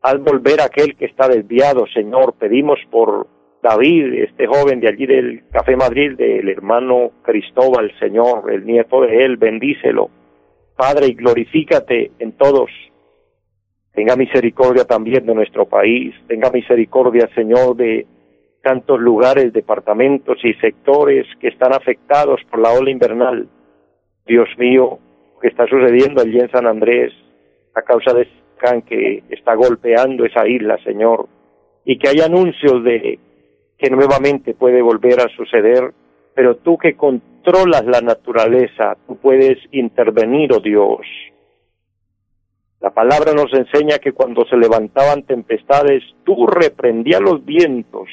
al 0.01 0.19
volver 0.19 0.61
aquel 0.61 0.95
que 0.95 1.05
está 1.05 1.27
desviado, 1.27 1.85
Señor, 1.93 2.33
pedimos 2.33 2.79
por 2.89 3.27
David, 3.61 4.13
este 4.23 4.47
joven 4.47 4.79
de 4.79 4.87
allí 4.87 5.05
del 5.05 5.43
Café 5.51 5.75
Madrid, 5.75 6.15
del 6.15 6.47
hermano 6.49 7.11
Cristóbal, 7.23 7.91
Señor, 7.99 8.51
el 8.51 8.65
nieto 8.65 9.01
de 9.01 9.25
él, 9.25 9.37
bendícelo. 9.37 10.09
Padre, 10.75 11.07
y 11.07 11.13
glorifícate 11.13 12.11
en 12.19 12.31
todos 12.33 12.69
Tenga 13.99 14.15
misericordia 14.15 14.85
también 14.85 15.25
de 15.25 15.35
nuestro 15.35 15.65
país, 15.65 16.15
tenga 16.27 16.49
misericordia, 16.51 17.27
Señor, 17.35 17.75
de 17.75 18.05
tantos 18.61 18.97
lugares, 18.99 19.51
departamentos 19.51 20.37
y 20.43 20.53
sectores 20.53 21.25
que 21.41 21.49
están 21.49 21.73
afectados 21.73 22.39
por 22.49 22.61
la 22.61 22.71
ola 22.71 22.91
invernal. 22.91 23.49
Dios 24.25 24.47
mío, 24.57 24.99
que 25.41 25.49
está 25.49 25.65
sucediendo 25.67 26.21
allí 26.21 26.39
en 26.39 26.49
San 26.49 26.65
Andrés 26.65 27.11
a 27.75 27.81
causa 27.81 28.13
de 28.13 28.21
este 28.21 28.39
can 28.57 28.81
que 28.83 29.23
está 29.29 29.55
golpeando 29.55 30.25
esa 30.25 30.47
isla, 30.47 30.77
Señor. 30.83 31.27
y 31.85 31.97
que 31.97 32.09
hay 32.09 32.19
anuncios 32.19 32.83
de 32.83 33.19
que 33.79 33.89
nuevamente 33.89 34.53
puede 34.53 34.81
volver 34.81 35.21
a 35.21 35.29
suceder, 35.29 35.93
pero 36.35 36.57
tú 36.57 36.77
que 36.77 36.95
controlas 36.95 37.85
la 37.85 38.01
naturaleza, 38.01 38.97
tú 39.07 39.15
puedes 39.15 39.57
intervenir, 39.71 40.51
oh 40.53 40.59
Dios. 40.59 40.99
La 42.81 42.91
palabra 42.91 43.33
nos 43.33 43.53
enseña 43.53 43.99
que 43.99 44.11
cuando 44.11 44.45
se 44.45 44.57
levantaban 44.57 45.23
tempestades, 45.23 46.03
tú 46.25 46.45
reprendías 46.45 47.21
los 47.21 47.43
vientos, 47.45 48.09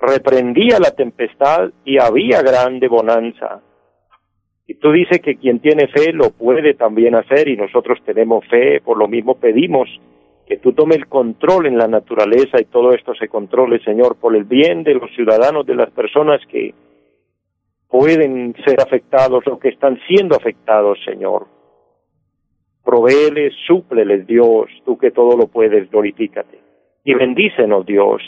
reprendía 0.00 0.78
la 0.80 0.90
tempestad 0.90 1.70
y 1.84 1.98
había 1.98 2.42
grande 2.42 2.88
bonanza. 2.88 3.60
Y 4.66 4.74
tú 4.74 4.92
dices 4.92 5.20
que 5.20 5.36
quien 5.36 5.60
tiene 5.60 5.88
fe 5.88 6.12
lo 6.12 6.30
puede 6.30 6.74
también 6.74 7.14
hacer 7.14 7.48
y 7.48 7.56
nosotros 7.56 7.98
tenemos 8.04 8.44
fe, 8.48 8.80
por 8.80 8.98
lo 8.98 9.08
mismo 9.08 9.36
pedimos 9.36 9.88
que 10.48 10.56
tú 10.56 10.72
tome 10.72 10.94
el 10.94 11.08
control 11.08 11.66
en 11.66 11.76
la 11.76 11.86
naturaleza 11.86 12.58
y 12.58 12.64
todo 12.64 12.92
esto 12.92 13.14
se 13.14 13.28
controle, 13.28 13.80
Señor, 13.84 14.16
por 14.16 14.34
el 14.34 14.44
bien 14.44 14.82
de 14.82 14.94
los 14.94 15.10
ciudadanos, 15.14 15.66
de 15.66 15.74
las 15.74 15.90
personas 15.90 16.40
que 16.50 16.74
pueden 17.86 18.54
ser 18.64 18.80
afectados 18.80 19.46
o 19.46 19.58
que 19.58 19.68
están 19.68 20.00
siendo 20.08 20.34
afectados, 20.34 20.98
Señor. 21.04 21.46
Provéeles, 22.82 23.52
súpleles, 23.66 24.26
Dios, 24.26 24.68
tú 24.86 24.96
que 24.96 25.10
todo 25.10 25.36
lo 25.36 25.48
puedes, 25.48 25.90
glorifícate. 25.90 26.58
Y 27.04 27.12
bendícenos, 27.12 27.84
Dios. 27.84 28.22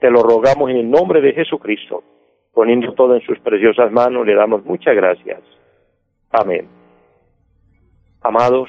Te 0.00 0.10
lo 0.10 0.22
rogamos 0.22 0.68
en 0.68 0.76
el 0.76 0.90
nombre 0.90 1.22
de 1.22 1.32
Jesucristo. 1.32 2.04
Poniendo 2.52 2.92
todo 2.92 3.14
en 3.14 3.22
sus 3.22 3.38
preciosas 3.38 3.90
manos, 3.90 4.26
le 4.26 4.34
damos 4.34 4.66
muchas 4.66 4.94
gracias. 4.94 5.40
Amén. 6.30 6.68
Amados, 8.20 8.68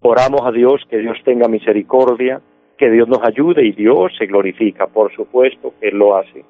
oramos 0.00 0.42
a 0.44 0.52
Dios 0.52 0.82
que 0.88 0.98
Dios 0.98 1.16
tenga 1.24 1.48
misericordia, 1.48 2.40
que 2.76 2.90
Dios 2.90 3.08
nos 3.08 3.22
ayude 3.24 3.66
y 3.66 3.72
Dios 3.72 4.12
se 4.18 4.26
glorifica, 4.26 4.86
por 4.86 5.12
supuesto 5.14 5.74
que 5.80 5.88
Él 5.88 5.98
lo 5.98 6.16
hace. 6.16 6.44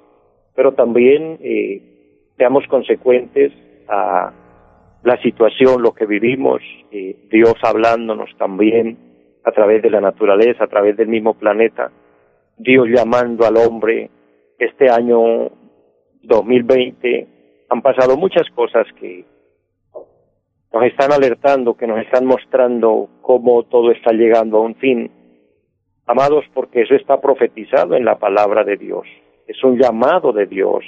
Pero 0.55 0.73
también 0.73 1.39
eh, 1.41 2.31
seamos 2.37 2.67
consecuentes 2.69 3.53
a 3.89 4.33
la 5.03 5.23
situación, 5.23 5.83
lo 5.83 5.93
que 5.93 6.07
vivimos, 6.07 6.61
eh, 6.91 7.17
Dios 7.31 7.55
hablándonos 7.63 8.31
también 8.37 8.99
a 9.45 9.53
través 9.53 9.83
de 9.83 9.91
la 9.91 10.01
naturaleza, 10.01 10.65
a 10.65 10.69
través 10.69 10.97
del 10.97 11.09
mismo 11.09 11.35
planeta, 11.35 11.91
Dios 12.59 12.89
llamando 12.89 13.47
al 13.47 13.57
hombre 13.57 14.11
este 14.59 14.91
año 14.91 15.51
2020 16.23 17.27
han 17.71 17.83
pasado 17.83 18.17
muchas 18.17 18.49
cosas 18.51 18.87
que 18.99 19.25
nos 20.73 20.85
están 20.85 21.13
alertando, 21.13 21.77
que 21.77 21.87
nos 21.87 22.01
están 22.01 22.27
mostrando 22.27 23.09
cómo 23.23 23.63
todo 23.65 23.91
está 23.91 24.13
llegando 24.13 24.59
a 24.59 24.63
un 24.63 24.75
fin. 24.77 25.11
Amados, 26.07 26.45
porque 26.55 26.83
eso 26.83 26.95
está 26.95 27.21
profetizado 27.21 27.95
en 27.95 28.05
la 28.05 28.19
palabra 28.19 28.65
de 28.65 28.77
Dios. 28.77 29.07
Es 29.47 29.63
un 29.65 29.79
llamado 29.79 30.33
de 30.33 30.47
Dios. 30.47 30.85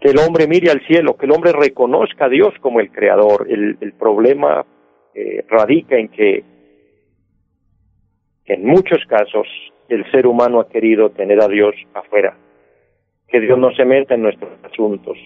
Que 0.00 0.10
el 0.10 0.18
hombre 0.18 0.46
mire 0.46 0.70
al 0.70 0.84
cielo, 0.86 1.16
que 1.16 1.26
el 1.26 1.32
hombre 1.32 1.52
reconozca 1.52 2.26
a 2.26 2.28
Dios 2.28 2.52
como 2.60 2.80
el 2.80 2.90
creador. 2.90 3.46
El, 3.48 3.92
problema 3.98 4.64
eh, 5.14 5.44
radica 5.48 5.96
en 5.96 6.08
que 6.08 6.44
en 8.46 8.64
muchos 8.64 8.98
casos 9.08 9.46
el 9.88 10.10
ser 10.10 10.26
humano 10.26 10.60
ha 10.60 10.68
querido 10.68 11.10
tener 11.10 11.40
a 11.40 11.48
Dios 11.48 11.74
afuera 11.94 12.36
que 13.34 13.40
Dios 13.40 13.58
no 13.58 13.72
se 13.74 13.84
meta 13.84 14.14
en 14.14 14.22
nuestros 14.22 14.50
asuntos. 14.62 15.18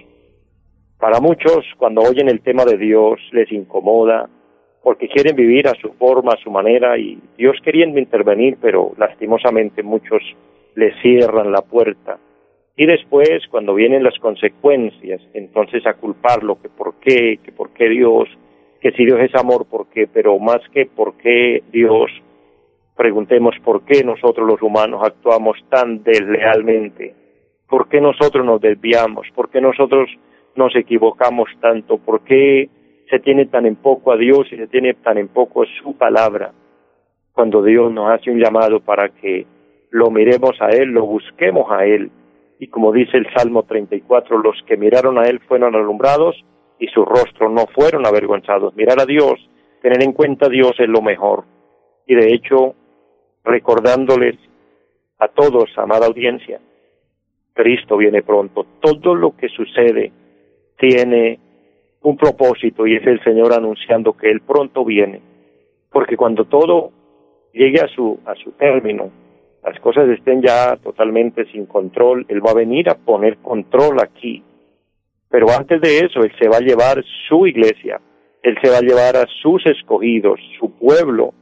Para 0.99 1.21
muchos, 1.21 1.65
cuando 1.79 2.03
oyen 2.03 2.29
el 2.29 2.41
tema 2.41 2.65
de 2.65 2.77
Dios, 2.77 3.21
les 3.33 3.51
incomoda, 3.53 4.29
porque 4.83 5.09
quieren 5.09 5.37
vivir 5.37 5.69
a 5.69 5.75
su 5.81 5.93
forma, 5.93 6.33
a 6.33 6.43
su 6.43 6.51
manera, 6.51 6.99
y 6.99 7.19
Dios 7.37 7.57
queriendo 7.63 7.99
intervenir, 7.99 8.59
pero 8.61 8.93
lastimosamente 8.97 9.83
muchos 9.83 10.23
le 10.75 10.93
cierran 11.01 11.53
la 11.53 11.63
puerta. 11.63 12.19
Y 12.77 12.87
después, 12.87 13.47
cuando 13.51 13.75
vienen 13.75 14.03
las 14.03 14.19
consecuencias, 14.19 15.21
entonces 15.35 15.87
a 15.87 15.95
culparlo, 15.95 16.61
que 16.61 16.69
por 16.69 16.95
qué, 17.01 17.39
que 17.45 17.53
por 17.53 17.71
qué 17.71 17.89
Dios, 17.89 18.29
que 18.81 18.93
si 18.93 19.05
Dios 19.05 19.21
es 19.21 19.35
amor, 19.35 19.67
por 19.67 19.89
qué, 19.91 20.07
pero 20.07 20.39
más 20.39 20.61
que 20.73 20.87
por 20.87 21.17
qué 21.17 21.63
Dios, 21.73 22.11
preguntemos 22.97 23.55
por 23.65 23.85
qué 23.85 24.03
nosotros 24.05 24.47
los 24.47 24.63
humanos 24.63 25.03
actuamos 25.05 25.59
tan 25.71 26.03
deslealmente 26.03 27.15
¿Por 27.69 27.89
qué 27.89 28.01
nosotros 28.01 28.45
nos 28.47 28.61
desviamos? 28.61 29.27
¿Por 29.35 29.51
qué 29.51 29.61
nosotros 29.61 30.09
nos 30.59 30.77
equivocamos 30.77 31.49
tanto? 31.61 31.97
¿Por 31.97 32.23
qué 32.23 32.69
se 33.09 33.21
tiene 33.21 33.47
tan 33.47 33.65
en 33.65 33.77
poco 33.77 34.13
a 34.13 34.17
Dios 34.17 34.47
y 34.53 34.57
se 34.57 34.67
tiene 34.67 34.93
tan 34.95 35.17
en 35.17 35.29
poco 35.29 35.65
su 35.83 35.97
palabra? 35.97 36.53
Cuando 37.33 37.63
Dios 37.63 37.91
nos 37.93 38.11
hace 38.11 38.31
un 38.31 38.39
llamado 38.39 38.81
para 38.81 39.09
que 39.09 39.47
lo 39.91 40.11
miremos 40.11 40.61
a 40.61 40.69
Él, 40.71 40.91
lo 40.91 41.07
busquemos 41.07 41.71
a 41.71 41.87
Él. 41.87 42.11
Y 42.59 42.67
como 42.67 42.93
dice 42.93 43.17
el 43.17 43.27
Salmo 43.35 43.63
34, 43.63 44.39
los 44.39 44.61
que 44.67 44.77
miraron 44.77 45.19
a 45.19 45.23
Él 45.23 45.41
fueron 45.47 45.75
alumbrados 45.75 46.45
y 46.79 46.89
sus 46.89 47.07
rostros 47.07 47.51
no 47.51 47.67
fueron 47.75 48.05
avergonzados. 48.07 48.75
Mirar 48.75 49.01
a 49.01 49.07
Dios, 49.07 49.35
tener 49.81 50.03
en 50.03 50.13
cuenta 50.13 50.47
a 50.47 50.51
Dios 50.51 50.73
es 50.79 50.89
lo 50.89 51.01
mejor. 51.01 51.45
Y 52.07 52.15
de 52.15 52.35
hecho, 52.35 52.75
recordándoles 53.45 54.37
a 55.19 55.29
todos, 55.29 55.71
amada 55.77 56.07
audiencia, 56.07 56.61
Cristo 57.55 57.97
viene 57.97 58.23
pronto. 58.23 58.67
Todo 58.81 59.15
lo 59.15 59.37
que 59.37 59.49
sucede 59.49 60.13
tiene 60.79 61.39
un 62.03 62.17
propósito 62.17 62.87
y 62.87 62.97
es 62.97 63.07
el 63.07 63.23
Señor 63.23 63.53
anunciando 63.53 64.17
que 64.17 64.31
Él 64.31 64.41
pronto 64.41 64.85
viene. 64.85 65.21
Porque 65.91 66.17
cuando 66.17 66.45
todo 66.45 66.93
llegue 67.53 67.81
a 67.81 67.89
su, 67.89 68.21
a 68.25 68.35
su 68.37 68.53
término, 68.53 69.11
las 69.65 69.79
cosas 69.81 70.09
estén 70.09 70.41
ya 70.43 70.77
totalmente 70.77 71.45
sin 71.47 71.67
control, 71.67 72.25
Él 72.29 72.45
va 72.45 72.53
a 72.53 72.55
venir 72.55 72.89
a 72.89 72.95
poner 72.95 73.39
control 73.39 74.01
aquí. 74.01 74.43
Pero 75.29 75.49
antes 75.51 75.81
de 75.81 75.99
eso, 75.99 76.21
Él 76.21 76.33
se 76.41 76.49
va 76.49 76.59
a 76.59 76.61
llevar 76.61 77.03
su 77.29 77.47
iglesia, 77.47 78.01
Él 78.43 78.57
se 78.63 78.71
va 78.71 78.79
a 78.79 78.83
llevar 78.83 79.17
a 79.17 79.27
sus 79.43 79.67
escogidos, 79.67 80.41
su 80.59 80.71
pueblo, 80.73 81.35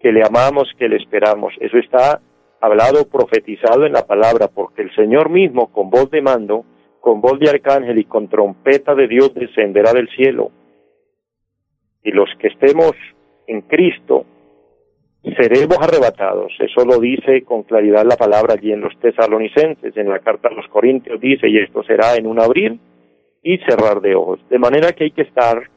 que 0.00 0.12
le 0.12 0.22
amamos, 0.24 0.68
que 0.78 0.88
le 0.88 0.96
esperamos. 0.96 1.54
Eso 1.60 1.78
está 1.78 2.20
hablado, 2.60 3.08
profetizado 3.08 3.86
en 3.86 3.92
la 3.92 4.06
palabra, 4.06 4.48
porque 4.48 4.82
el 4.82 4.94
Señor 4.94 5.30
mismo, 5.30 5.70
con 5.72 5.90
voz 5.90 6.10
de 6.10 6.20
mando, 6.22 6.64
con 7.00 7.20
voz 7.20 7.38
de 7.38 7.50
arcángel 7.50 7.98
y 7.98 8.04
con 8.04 8.28
trompeta 8.28 8.94
de 8.94 9.08
Dios, 9.08 9.34
descenderá 9.34 9.92
del 9.92 10.08
cielo. 10.10 10.50
Y 12.02 12.12
los 12.12 12.28
que 12.38 12.48
estemos 12.48 12.92
en 13.46 13.62
Cristo, 13.62 14.24
seremos 15.36 15.78
arrebatados. 15.80 16.52
Eso 16.58 16.84
lo 16.84 16.98
dice 16.98 17.42
con 17.44 17.62
claridad 17.62 18.04
la 18.04 18.16
palabra 18.16 18.54
allí 18.54 18.72
en 18.72 18.80
los 18.80 18.98
tesalonicenses, 19.00 19.96
en 19.96 20.08
la 20.08 20.20
carta 20.20 20.48
a 20.48 20.52
los 20.54 20.66
corintios 20.68 21.20
dice, 21.20 21.48
y 21.48 21.58
esto 21.58 21.82
será 21.82 22.14
en 22.16 22.26
un 22.26 22.40
abrir 22.40 22.78
y 23.42 23.58
cerrar 23.58 24.00
de 24.00 24.14
ojos. 24.14 24.40
De 24.48 24.58
manera 24.58 24.92
que 24.92 25.04
hay 25.04 25.10
que 25.10 25.22
estar 25.22 25.68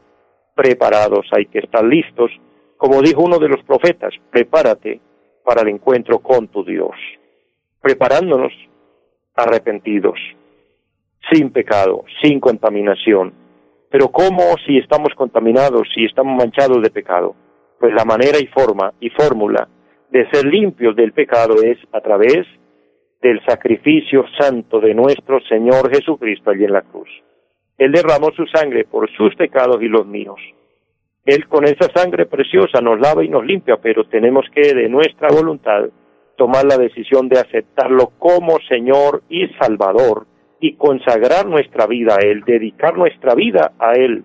preparados, 0.54 1.26
hay 1.32 1.46
que 1.46 1.58
estar 1.58 1.84
listos. 1.84 2.30
Como 2.76 3.02
dijo 3.02 3.22
uno 3.22 3.38
de 3.38 3.48
los 3.48 3.62
profetas, 3.64 4.14
prepárate 4.30 5.00
para 5.44 5.62
el 5.62 5.68
encuentro 5.68 6.18
con 6.20 6.48
tu 6.48 6.64
Dios, 6.64 6.94
preparándonos 7.80 8.52
arrepentidos, 9.34 10.18
sin 11.30 11.50
pecado, 11.50 12.04
sin 12.22 12.40
contaminación. 12.40 13.32
Pero 13.90 14.08
¿cómo 14.08 14.56
si 14.66 14.78
estamos 14.78 15.14
contaminados, 15.16 15.88
si 15.94 16.04
estamos 16.04 16.36
manchados 16.36 16.82
de 16.82 16.90
pecado? 16.90 17.34
Pues 17.78 17.94
la 17.94 18.04
manera 18.04 18.38
y 18.40 18.46
forma 18.46 18.92
y 19.00 19.10
fórmula 19.10 19.68
de 20.10 20.28
ser 20.30 20.44
limpios 20.46 20.96
del 20.96 21.12
pecado 21.12 21.56
es 21.62 21.78
a 21.92 22.00
través 22.00 22.46
del 23.20 23.44
sacrificio 23.46 24.24
santo 24.38 24.80
de 24.80 24.94
nuestro 24.94 25.40
Señor 25.48 25.90
Jesucristo 25.94 26.50
allí 26.50 26.64
en 26.64 26.72
la 26.72 26.82
cruz. 26.82 27.08
Él 27.78 27.92
derramó 27.92 28.30
su 28.36 28.46
sangre 28.46 28.84
por 28.84 29.10
sus 29.16 29.34
pecados 29.34 29.82
y 29.82 29.88
los 29.88 30.06
míos. 30.06 30.40
Él 31.24 31.48
con 31.48 31.64
esa 31.64 31.88
sangre 31.94 32.26
preciosa 32.26 32.80
nos 32.80 33.00
lava 33.00 33.24
y 33.24 33.28
nos 33.28 33.44
limpia, 33.44 33.78
pero 33.78 34.04
tenemos 34.04 34.44
que 34.54 34.74
de 34.74 34.88
nuestra 34.88 35.28
voluntad 35.28 35.84
tomar 36.36 36.64
la 36.64 36.76
decisión 36.76 37.28
de 37.28 37.38
aceptarlo 37.38 38.12
como 38.18 38.58
Señor 38.68 39.22
y 39.28 39.48
Salvador 39.58 40.26
y 40.66 40.76
consagrar 40.76 41.44
nuestra 41.44 41.86
vida 41.86 42.14
a 42.14 42.24
Él, 42.24 42.42
dedicar 42.46 42.96
nuestra 42.96 43.34
vida 43.34 43.72
a 43.78 43.92
Él, 43.92 44.24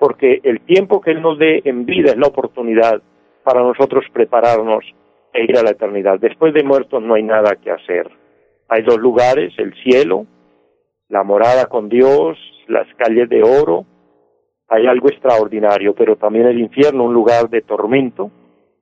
porque 0.00 0.40
el 0.42 0.60
tiempo 0.62 1.00
que 1.00 1.12
Él 1.12 1.22
nos 1.22 1.38
dé 1.38 1.62
en 1.64 1.86
vida 1.86 2.10
es 2.10 2.16
la 2.16 2.26
oportunidad 2.26 3.00
para 3.44 3.62
nosotros 3.62 4.04
prepararnos 4.12 4.84
e 5.32 5.44
ir 5.44 5.56
a 5.56 5.62
la 5.62 5.70
eternidad. 5.70 6.18
Después 6.18 6.52
de 6.54 6.64
muertos 6.64 7.00
no 7.00 7.14
hay 7.14 7.22
nada 7.22 7.54
que 7.62 7.70
hacer. 7.70 8.10
Hay 8.68 8.82
dos 8.82 8.98
lugares, 8.98 9.54
el 9.58 9.74
cielo, 9.84 10.26
la 11.08 11.22
morada 11.22 11.66
con 11.66 11.88
Dios, 11.88 12.36
las 12.66 12.88
calles 12.96 13.28
de 13.28 13.44
oro, 13.44 13.84
hay 14.66 14.88
algo 14.88 15.08
extraordinario, 15.08 15.94
pero 15.94 16.16
también 16.16 16.48
el 16.48 16.58
infierno, 16.58 17.04
un 17.04 17.14
lugar 17.14 17.48
de 17.48 17.62
tormento. 17.62 18.32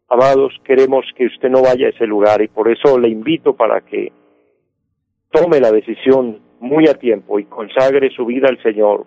Amados, 0.09 0.55
queremos 0.65 1.05
que 1.15 1.27
usted 1.27 1.51
no 1.51 1.61
vaya 1.61 1.89
a 1.89 1.91
ese 1.91 2.07
lugar 2.07 2.41
y 2.41 2.49
por 2.49 2.71
eso 2.71 2.99
le 2.99 3.11
invito 3.11 3.55
para 3.55 3.83
que 3.83 4.11
tome 5.31 5.61
la 5.61 5.71
decisión 5.71 6.41
muy 6.65 6.89
a 6.89 6.95
tiempo 6.95 7.39
y 7.39 7.45
consagre 7.45 8.11
su 8.11 8.27
vida 8.27 8.49
al 8.49 8.61
Señor. 8.63 9.07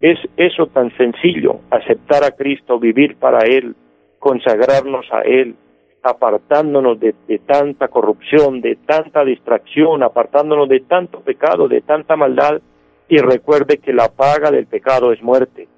Es 0.00 0.18
eso 0.36 0.66
tan 0.68 0.94
sencillo, 0.96 1.60
aceptar 1.70 2.24
a 2.24 2.30
Cristo, 2.30 2.78
vivir 2.78 3.16
para 3.16 3.46
Él, 3.46 3.74
consagrarnos 4.18 5.06
a 5.12 5.22
Él, 5.22 5.56
apartándonos 6.02 7.00
de, 7.00 7.14
tanta 7.46 7.88
corrupción, 7.88 8.60
de 8.60 8.76
tanta 8.76 9.24
distracción, 9.24 10.02
apartándonos 10.02 10.68
de 10.68 10.80
tanto 10.80 11.20
pecado, 11.20 11.68
de 11.68 11.80
tanta 11.80 12.16
maldad, 12.16 12.60
y 13.08 13.18
recuerde 13.18 13.78
que 13.78 13.92
la 13.92 14.08
paga 14.08 14.50
del 14.50 14.66
pecado 14.66 15.12
es 15.12 15.22
muerte. 15.22 15.68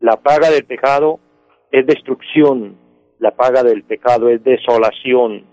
La 0.00 0.16
paga 0.16 0.50
del 0.50 0.64
pecado 0.64 1.20
es 1.70 1.86
destrucción, 1.86 2.76
la 3.18 3.30
paga 3.30 3.62
del 3.62 3.84
pecado 3.84 4.28
es 4.28 4.42
desolación, 4.42 5.46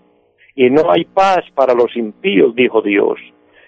y 0.54 0.68
no 0.68 0.90
hay 0.90 1.04
paz 1.04 1.42
para 1.54 1.74
los 1.74 1.96
impíos, 1.96 2.54
dijo 2.54 2.82
Dios. 2.82 3.18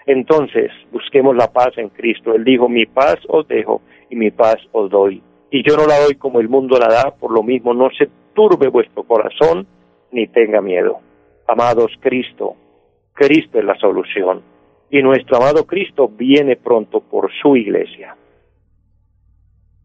Entonces, 0.06 0.70
busquemos 0.92 1.34
la 1.36 1.52
paz 1.52 1.76
en 1.76 1.88
Cristo. 1.88 2.34
Él 2.34 2.44
dijo, 2.44 2.68
mi 2.68 2.86
paz 2.86 3.16
os 3.28 3.46
dejo 3.48 3.82
y 4.10 4.16
mi 4.16 4.30
paz 4.30 4.56
os 4.72 4.90
doy. 4.90 5.22
Y 5.50 5.62
yo 5.62 5.76
no 5.76 5.86
la 5.86 6.00
doy 6.00 6.16
como 6.16 6.40
el 6.40 6.48
mundo 6.48 6.78
la 6.78 6.88
da, 6.88 7.14
por 7.14 7.32
lo 7.32 7.42
mismo 7.42 7.72
no 7.74 7.88
se 7.96 8.08
turbe 8.34 8.68
vuestro 8.68 9.04
corazón 9.04 9.66
ni 10.10 10.26
tenga 10.26 10.60
miedo. 10.60 11.00
Amados, 11.46 11.92
Cristo, 12.00 12.56
Cristo 13.12 13.58
es 13.58 13.64
la 13.64 13.78
solución. 13.78 14.42
Y 14.90 15.02
nuestro 15.02 15.38
amado 15.38 15.66
Cristo 15.66 16.08
viene 16.08 16.56
pronto 16.56 17.00
por 17.00 17.30
su 17.40 17.56
iglesia. 17.56 18.16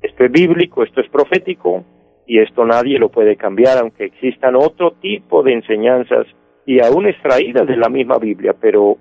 Esto 0.01 0.23
es 0.23 0.31
bíblico, 0.31 0.83
esto 0.83 1.01
es 1.01 1.09
profético, 1.09 1.83
y 2.29 2.39
esto 2.39 2.63
nadie 2.63 2.99
lo 2.99 3.09
puede 3.09 3.35
cambiar, 3.35 3.79
aunque 3.79 4.05
existan 4.05 4.55
otro 4.55 4.91
tipo 5.01 5.41
de 5.41 5.53
enseñanzas 5.53 6.27
y 6.63 6.79
aún 6.79 7.07
extraídas 7.07 7.65
de 7.65 7.75
la 7.75 7.89
misma 7.89 8.19
Biblia, 8.19 8.53
pero 8.53 8.97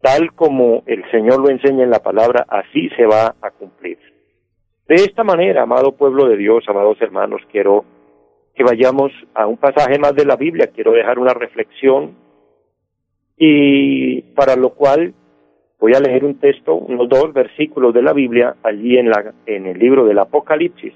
tal 0.00 0.32
como 0.34 0.82
el 0.86 1.08
Señor 1.10 1.40
lo 1.40 1.50
enseña 1.50 1.84
en 1.84 1.90
la 1.90 2.00
palabra, 2.00 2.46
así 2.48 2.88
se 2.90 3.06
va 3.06 3.34
a 3.40 3.50
cumplir. 3.50 3.98
De 4.88 4.96
esta 4.96 5.22
manera, 5.22 5.62
amado 5.62 5.92
pueblo 5.92 6.26
de 6.28 6.36
Dios, 6.36 6.64
amados 6.68 7.00
hermanos, 7.00 7.42
quiero 7.52 7.84
que 8.54 8.64
vayamos 8.64 9.12
a 9.34 9.46
un 9.46 9.56
pasaje 9.56 9.98
más 9.98 10.14
de 10.14 10.24
la 10.24 10.36
Biblia, 10.36 10.70
quiero 10.74 10.92
dejar 10.92 11.18
una 11.18 11.32
reflexión 11.32 12.16
y 13.36 14.22
para 14.34 14.56
lo 14.56 14.70
cual 14.70 15.14
voy 15.78 15.94
a 15.94 16.00
leer 16.00 16.24
un 16.24 16.38
texto, 16.38 16.74
unos 16.74 17.08
dos 17.08 17.32
versículos 17.32 17.94
de 17.94 18.02
la 18.02 18.12
Biblia 18.12 18.56
allí 18.62 18.98
en, 18.98 19.08
la, 19.08 19.32
en 19.46 19.66
el 19.66 19.78
libro 19.78 20.04
del 20.04 20.18
Apocalipsis. 20.18 20.92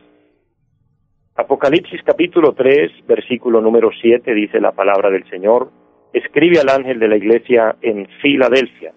Apocalipsis 1.37 2.03
capítulo 2.03 2.53
3, 2.53 3.07
versículo 3.07 3.61
número 3.61 3.91
7 4.01 4.35
dice 4.35 4.61
la 4.61 4.73
palabra 4.73 5.11
del 5.11 5.29
Señor, 5.31 5.71
escribe 6.15 6.61
al 6.61 6.69
ángel 6.69 6.99
de 6.99 7.09
la 7.09 7.17
iglesia 7.17 7.77
en 7.83 8.07
Filadelfia. 8.23 8.95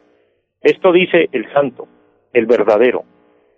Esto 0.62 0.92
dice 0.92 1.28
el 1.32 1.52
santo, 1.52 1.88
el 2.32 2.46
verdadero, 2.46 3.04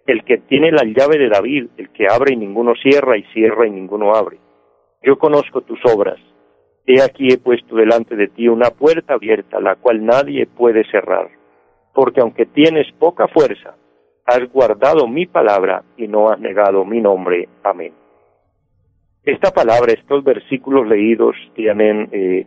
el 0.08 0.24
que 0.24 0.38
tiene 0.38 0.72
la 0.72 0.84
llave 0.86 1.20
de 1.20 1.30
David, 1.30 1.68
el 1.78 1.90
que 1.90 2.08
abre 2.10 2.34
y 2.34 2.38
ninguno 2.38 2.74
cierra 2.76 3.18
y 3.18 3.24
cierra 3.34 3.68
y 3.68 3.72
ninguno 3.72 4.16
abre. 4.16 4.38
Yo 5.04 5.18
conozco 5.18 5.62
tus 5.62 5.80
obras. 5.86 6.18
He 6.86 7.02
aquí 7.02 7.28
he 7.32 7.38
puesto 7.38 7.76
delante 7.76 8.16
de 8.16 8.30
ti 8.30 8.48
una 8.48 8.72
puerta 8.72 9.14
abierta, 9.16 9.60
la 9.60 9.76
cual 9.76 10.06
nadie 10.06 10.48
puede 10.48 10.90
cerrar. 10.90 11.30
Porque 11.94 12.22
aunque 12.22 12.46
tienes 12.46 12.88
poca 12.94 13.28
fuerza, 13.28 13.76
has 14.26 14.50
guardado 14.52 15.08
mi 15.08 15.26
palabra 15.26 15.84
y 15.98 16.08
no 16.08 16.30
has 16.30 16.40
negado 16.40 16.86
mi 16.86 17.02
nombre. 17.02 17.50
Amén. 17.64 17.94
Esta 19.24 19.52
palabra, 19.52 19.92
estos 19.92 20.24
versículos 20.24 20.88
leídos 20.88 21.36
tienen 21.56 22.10
eh, 22.12 22.46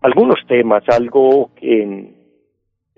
algunos 0.00 0.38
temas, 0.46 0.82
algo 0.88 1.50
que, 1.56 2.14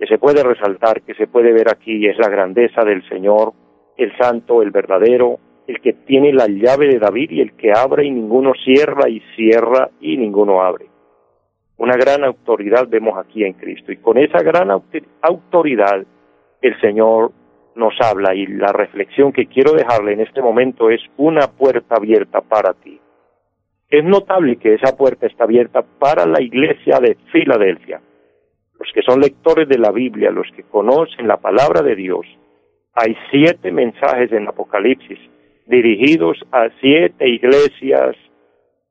se 0.08 0.18
puede 0.18 0.42
resaltar, 0.42 1.02
que 1.02 1.14
se 1.14 1.26
puede 1.26 1.52
ver 1.52 1.68
aquí, 1.68 2.06
es 2.06 2.18
la 2.18 2.28
grandeza 2.28 2.84
del 2.84 3.06
Señor, 3.08 3.52
el 3.96 4.16
santo, 4.16 4.62
el 4.62 4.70
verdadero, 4.70 5.38
el 5.66 5.80
que 5.80 5.92
tiene 5.92 6.32
la 6.32 6.46
llave 6.48 6.88
de 6.88 6.98
David 6.98 7.30
y 7.30 7.40
el 7.40 7.52
que 7.54 7.72
abre 7.72 8.04
y 8.04 8.10
ninguno 8.10 8.52
cierra 8.64 9.08
y 9.08 9.20
cierra 9.36 9.90
y 10.00 10.16
ninguno 10.16 10.62
abre. 10.62 10.86
Una 11.78 11.96
gran 11.96 12.24
autoridad 12.24 12.88
vemos 12.88 13.18
aquí 13.18 13.44
en 13.44 13.54
Cristo 13.54 13.92
y 13.92 13.96
con 13.96 14.18
esa 14.18 14.42
gran 14.42 14.70
autoridad 14.70 16.04
el 16.60 16.80
Señor 16.80 17.32
nos 17.74 17.94
habla 18.00 18.34
y 18.34 18.46
la 18.46 18.72
reflexión 18.72 19.32
que 19.32 19.46
quiero 19.46 19.72
dejarle 19.72 20.12
en 20.12 20.20
este 20.20 20.42
momento 20.42 20.90
es 20.90 21.00
una 21.16 21.46
puerta 21.48 21.96
abierta 21.96 22.40
para 22.40 22.74
ti. 22.74 23.00
Es 23.92 24.02
notable 24.04 24.56
que 24.56 24.72
esa 24.72 24.96
puerta 24.96 25.26
está 25.26 25.44
abierta 25.44 25.82
para 25.82 26.24
la 26.24 26.40
iglesia 26.40 26.98
de 26.98 27.14
Filadelfia. 27.30 28.00
Los 28.80 28.90
que 28.94 29.02
son 29.02 29.20
lectores 29.20 29.68
de 29.68 29.76
la 29.76 29.92
Biblia, 29.92 30.30
los 30.30 30.46
que 30.56 30.62
conocen 30.62 31.28
la 31.28 31.36
palabra 31.36 31.82
de 31.82 31.94
Dios, 31.94 32.24
hay 32.94 33.14
siete 33.30 33.70
mensajes 33.70 34.32
en 34.32 34.48
Apocalipsis 34.48 35.18
dirigidos 35.66 36.38
a 36.52 36.70
siete 36.80 37.28
iglesias 37.28 38.16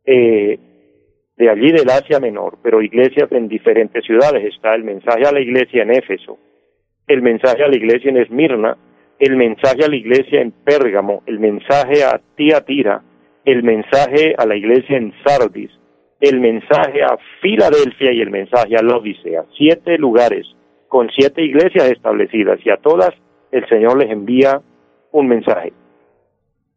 eh, 0.05 0.59
de 1.35 1.49
allí 1.49 1.71
del 1.71 1.89
Asia 1.89 2.19
Menor, 2.19 2.59
pero 2.61 2.83
iglesias 2.83 3.31
en 3.31 3.47
diferentes 3.47 4.05
ciudades. 4.05 4.53
Está 4.53 4.75
el 4.75 4.83
mensaje 4.83 5.25
a 5.25 5.31
la 5.31 5.39
iglesia 5.39 5.81
en 5.81 5.93
Éfeso, 5.93 6.37
el 7.07 7.23
mensaje 7.23 7.63
a 7.63 7.67
la 7.67 7.75
iglesia 7.75 8.11
en 8.11 8.17
Esmirna, 8.17 8.77
el 9.17 9.35
mensaje 9.35 9.83
a 9.83 9.89
la 9.89 9.95
iglesia 9.95 10.41
en 10.41 10.51
Pérgamo, 10.51 11.23
el 11.25 11.39
mensaje 11.39 12.03
a 12.03 12.21
Tiatira, 12.35 13.01
el 13.45 13.63
mensaje 13.63 14.36
a 14.38 14.45
la 14.45 14.56
iglesia 14.56 14.97
en 14.97 15.13
Sardis, 15.25 15.71
el 16.19 16.39
mensaje 16.39 17.04
a 17.04 17.17
Filadelfia 17.41 18.12
y 18.12 18.21
el 18.21 18.30
mensaje 18.30 18.75
a 18.75 18.84
la 18.84 18.97
Odisea. 18.97 19.45
Siete 19.58 19.97
lugares 19.97 20.45
con 20.88 21.10
siete 21.15 21.43
iglesias 21.43 21.89
establecidas 21.89 22.60
y 22.63 22.69
a 22.69 22.77
todas 22.77 23.12
el 23.51 23.67
Señor 23.67 23.97
les 23.97 24.12
envía 24.12 24.62
un 25.12 25.27
mensaje 25.27 25.73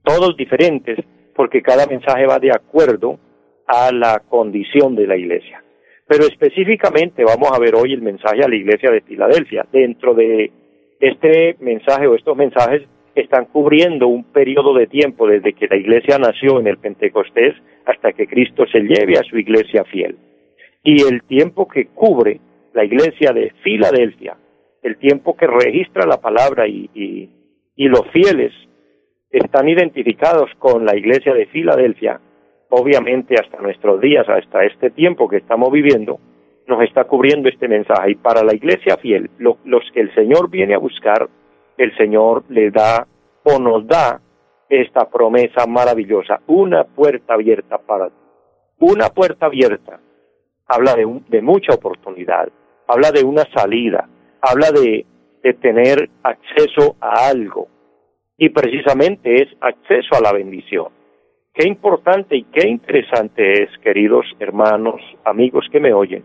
todos 0.05 0.37
diferentes, 0.37 0.98
porque 1.35 1.62
cada 1.62 1.87
mensaje 1.87 2.27
va 2.27 2.38
de 2.38 2.53
acuerdo 2.53 3.18
a 3.66 3.90
la 3.90 4.20
condición 4.20 4.94
de 4.94 5.07
la 5.07 5.16
iglesia. 5.16 5.64
Pero 6.07 6.24
específicamente 6.24 7.24
vamos 7.24 7.50
a 7.50 7.59
ver 7.59 7.74
hoy 7.74 7.94
el 7.94 8.03
mensaje 8.03 8.44
a 8.44 8.48
la 8.48 8.55
iglesia 8.55 8.90
de 8.90 9.00
Filadelfia. 9.00 9.66
Dentro 9.72 10.14
de 10.14 10.53
este 11.00 11.57
mensaje 11.61 12.07
o 12.07 12.14
estos 12.14 12.37
mensajes 12.37 12.83
están 13.14 13.46
cubriendo 13.46 14.09
un 14.09 14.24
periodo 14.24 14.74
de 14.74 14.87
tiempo 14.87 15.27
desde 15.27 15.53
que 15.53 15.68
la 15.68 15.77
iglesia 15.77 16.18
nació 16.18 16.61
en 16.61 16.66
el 16.66 16.79
Pentecostés 16.79 17.55
hasta 17.87 18.12
que 18.12 18.27
Cristo 18.27 18.64
se 18.66 18.81
lleve 18.81 19.18
a 19.18 19.22
su 19.22 19.38
iglesia 19.38 19.85
fiel. 19.85 20.16
Y 20.83 21.03
el 21.03 21.22
tiempo 21.22 21.68
que 21.68 21.87
cubre 21.87 22.40
la 22.72 22.85
iglesia 22.85 23.33
de 23.33 23.53
Filadelfia, 23.62 24.37
el 24.83 24.98
tiempo 24.98 25.37
que 25.37 25.46
registra 25.46 26.07
la 26.07 26.20
palabra 26.20 26.66
y, 26.66 26.90
y, 26.94 27.88
los 27.88 28.07
fieles 28.12 28.53
están 29.31 29.68
identificados 29.68 30.50
con 30.59 30.85
la 30.85 30.96
iglesia 30.96 31.33
de 31.33 31.46
Filadelfia, 31.46 32.20
obviamente 32.68 33.37
hasta 33.40 33.61
nuestros 33.61 34.00
días, 34.00 34.29
hasta 34.29 34.64
este 34.64 34.90
tiempo 34.90 35.29
que 35.29 35.38
estamos 35.38 35.70
viviendo, 35.72 36.18
nos 36.66 36.83
está 36.83 37.05
cubriendo 37.05 37.48
este 37.48 37.68
mensaje. 37.68 38.12
Y 38.12 38.14
para 38.16 38.42
la 38.42 38.55
iglesia 38.55 38.96
fiel, 38.96 39.31
los 39.38 39.90
que 39.92 40.00
el 40.00 40.14
Señor 40.14 40.50
viene 40.50 40.74
a 40.74 40.79
buscar, 40.79 41.29
el 41.76 41.96
Señor 41.96 42.44
le 42.48 42.70
da 42.70 43.06
o 43.44 43.58
nos 43.58 43.87
da 43.87 44.20
esta 44.68 45.08
promesa 45.10 45.66
maravillosa, 45.66 46.40
una 46.46 46.84
puerta 46.84 47.34
abierta 47.34 47.78
para 47.78 48.08
ti. 48.08 48.14
Una 48.80 49.08
puerta 49.08 49.46
abierta 49.46 50.00
habla 50.66 50.94
de, 50.94 51.42
mucha 51.42 51.74
oportunidad, 51.74 52.48
habla 52.88 53.10
de 53.12 53.22
una 53.22 53.44
salida, 53.54 54.08
habla 54.40 54.70
de, 54.70 55.06
de 55.42 55.54
tener 55.54 56.08
acceso 56.22 56.96
a 57.00 57.28
algo, 57.28 57.68
y 58.37 58.48
precisamente 58.48 59.42
es 59.42 59.48
acceso 59.60 60.16
a 60.16 60.20
la 60.20 60.32
bendición. 60.32 60.88
Qué 61.52 61.68
importante 61.68 62.37
y 62.37 62.44
qué 62.44 62.68
interesante 62.68 63.62
es, 63.62 63.70
queridos 63.78 64.26
hermanos, 64.40 65.00
amigos 65.24 65.66
que 65.70 65.78
me 65.78 65.92
oyen, 65.92 66.24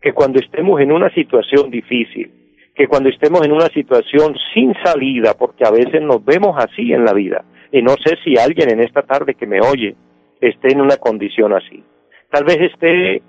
que 0.00 0.12
cuando 0.12 0.40
estemos 0.40 0.80
en 0.80 0.92
una 0.92 1.08
situación 1.14 1.70
difícil, 1.70 2.47
que 2.78 2.86
cuando 2.86 3.10
estemos 3.10 3.44
en 3.44 3.52
una 3.52 3.66
situación 3.66 4.34
sin 4.54 4.72
salida, 4.82 5.34
porque 5.38 5.64
a 5.66 5.70
veces 5.70 6.00
nos 6.00 6.24
vemos 6.24 6.56
así 6.56 6.92
en 6.94 7.04
la 7.04 7.12
vida, 7.12 7.44
y 7.70 7.82
no 7.82 7.96
sé 8.02 8.16
si 8.24 8.38
alguien 8.38 8.70
en 8.70 8.80
esta 8.80 9.02
tarde 9.02 9.34
que 9.34 9.46
me 9.46 9.60
oye 9.60 9.94
esté 10.40 10.72
en 10.72 10.80
una 10.80 10.96
condición 10.96 11.52
así. 11.52 11.82
Tal 12.30 12.44
vez 12.44 12.58
esté 12.60 13.20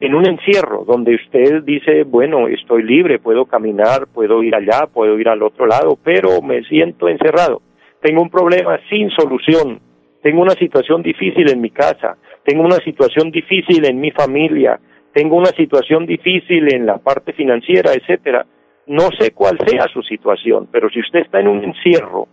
en 0.00 0.14
un 0.14 0.28
encierro 0.28 0.84
donde 0.84 1.16
usted 1.16 1.64
dice, 1.64 2.04
bueno, 2.04 2.46
estoy 2.46 2.84
libre, 2.84 3.18
puedo 3.18 3.46
caminar, 3.46 4.06
puedo 4.14 4.44
ir 4.44 4.54
allá, 4.54 4.86
puedo 4.86 5.18
ir 5.18 5.28
al 5.28 5.42
otro 5.42 5.66
lado, 5.66 5.98
pero 6.04 6.40
me 6.42 6.62
siento 6.64 7.08
encerrado 7.08 7.62
tengo 8.00 8.22
un 8.22 8.30
problema 8.30 8.78
sin 8.88 9.10
solución, 9.10 9.80
tengo 10.22 10.42
una 10.42 10.54
situación 10.54 11.02
difícil 11.02 11.50
en 11.50 11.60
mi 11.60 11.70
casa, 11.70 12.16
tengo 12.44 12.62
una 12.62 12.76
situación 12.76 13.30
difícil 13.30 13.84
en 13.86 14.00
mi 14.00 14.10
familia, 14.10 14.78
tengo 15.12 15.36
una 15.36 15.50
situación 15.50 16.06
difícil 16.06 16.72
en 16.72 16.86
la 16.86 16.98
parte 16.98 17.32
financiera, 17.32 17.92
etcétera. 17.92 18.46
No 18.88 19.10
sé 19.18 19.32
cuál 19.32 19.58
sea 19.66 19.86
su 19.92 20.02
situación, 20.02 20.66
pero 20.72 20.88
si 20.88 21.00
usted 21.00 21.20
está 21.20 21.40
en 21.40 21.48
un 21.48 21.62
encierro 21.62 22.26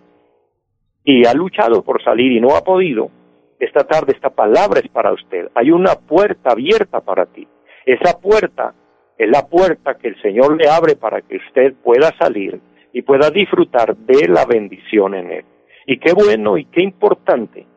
y 1.03 1.25
ha 1.25 1.33
luchado 1.33 1.83
por 1.83 2.01
salir 2.01 2.31
y 2.31 2.39
no 2.39 2.55
ha 2.55 2.61
podido, 2.63 3.11
esta 3.59 3.83
tarde 3.83 4.13
esta 4.13 4.29
palabra 4.29 4.79
es 4.79 4.89
para 4.89 5.11
usted. 5.11 5.49
Hay 5.53 5.71
una 5.71 5.95
puerta 5.95 6.51
abierta 6.51 7.01
para 7.01 7.25
ti. 7.25 7.45
Esa 7.85 8.21
puerta 8.21 8.73
es 9.17 9.29
la 9.29 9.45
puerta 9.47 9.97
que 9.97 10.07
el 10.07 10.21
Señor 10.21 10.55
le 10.55 10.69
abre 10.69 10.95
para 10.95 11.21
que 11.21 11.35
usted 11.35 11.73
pueda 11.83 12.11
salir 12.17 12.61
y 12.93 13.01
pueda 13.01 13.29
disfrutar 13.29 13.93
de 13.97 14.29
la 14.29 14.45
bendición 14.45 15.13
en 15.13 15.31
él. 15.31 15.45
Y 15.85 15.99
qué 15.99 16.13
bueno 16.13 16.57
y 16.57 16.63
qué 16.65 16.81
importante 16.81 17.67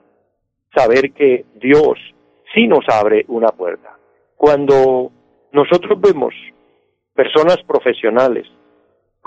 saber 0.73 1.11
que 1.13 1.47
Dios 1.57 1.99
sí 2.55 2.69
nos 2.69 2.89
abre 2.89 3.25
una 3.27 3.49
puerta. 3.49 3.99
Cuando 4.37 5.11
nosotros 5.51 6.01
vemos 6.01 6.33
personas 7.13 7.59
profesionales 7.67 8.47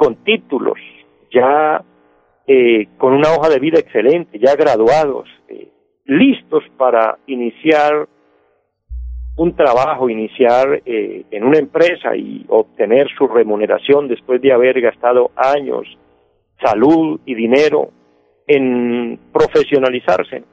con 0.01 0.15
títulos, 0.23 0.79
ya 1.31 1.83
eh, 2.47 2.87
con 2.97 3.13
una 3.13 3.33
hoja 3.33 3.49
de 3.49 3.59
vida 3.59 3.77
excelente, 3.77 4.39
ya 4.39 4.55
graduados, 4.55 5.29
eh, 5.47 5.67
listos 6.05 6.63
para 6.75 7.19
iniciar 7.27 8.09
un 9.37 9.55
trabajo, 9.55 10.09
iniciar 10.09 10.81
eh, 10.87 11.25
en 11.29 11.43
una 11.43 11.59
empresa 11.59 12.15
y 12.15 12.43
obtener 12.49 13.09
su 13.15 13.27
remuneración 13.27 14.07
después 14.07 14.41
de 14.41 14.51
haber 14.51 14.81
gastado 14.81 15.29
años, 15.35 15.85
salud 16.59 17.19
y 17.27 17.35
dinero 17.35 17.91
en 18.47 19.19
profesionalizarse. 19.31 20.43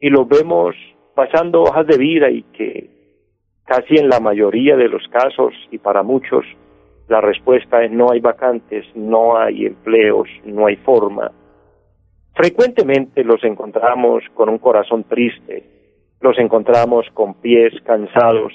Y 0.00 0.08
los 0.08 0.26
vemos 0.26 0.74
pasando 1.14 1.60
hojas 1.60 1.86
de 1.86 1.98
vida 1.98 2.30
y 2.30 2.42
que 2.56 2.88
casi 3.66 3.96
en 3.96 4.08
la 4.08 4.18
mayoría 4.18 4.76
de 4.76 4.88
los 4.88 5.06
casos 5.08 5.52
y 5.70 5.76
para 5.76 6.02
muchos 6.02 6.46
la 7.08 7.20
respuesta 7.20 7.82
es 7.82 7.90
no 7.90 8.10
hay 8.10 8.20
vacantes, 8.20 8.84
no 8.94 9.36
hay 9.36 9.66
empleos, 9.66 10.28
no 10.44 10.66
hay 10.66 10.76
forma. 10.76 11.32
Frecuentemente 12.34 13.24
los 13.24 13.42
encontramos 13.42 14.22
con 14.34 14.48
un 14.48 14.58
corazón 14.58 15.04
triste, 15.04 15.64
los 16.20 16.38
encontramos 16.38 17.06
con 17.14 17.34
pies 17.34 17.72
cansados 17.84 18.52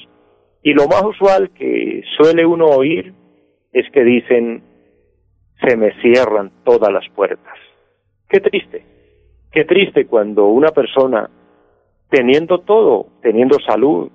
y 0.61 0.73
lo 0.73 0.87
más 0.87 1.03
usual 1.03 1.49
que 1.49 2.03
suele 2.15 2.45
uno 2.45 2.67
oír 2.67 3.13
es 3.73 3.89
que 3.91 4.03
dicen 4.03 4.63
se 5.59 5.75
me 5.75 5.91
cierran 6.01 6.51
todas 6.63 6.91
las 6.93 7.07
puertas. 7.09 7.57
Qué 8.29 8.39
triste, 8.39 8.85
qué 9.51 9.65
triste 9.65 10.05
cuando 10.05 10.45
una 10.45 10.69
persona 10.69 11.29
teniendo 12.09 12.59
todo, 12.59 13.07
teniendo 13.21 13.59
salud, 13.59 14.11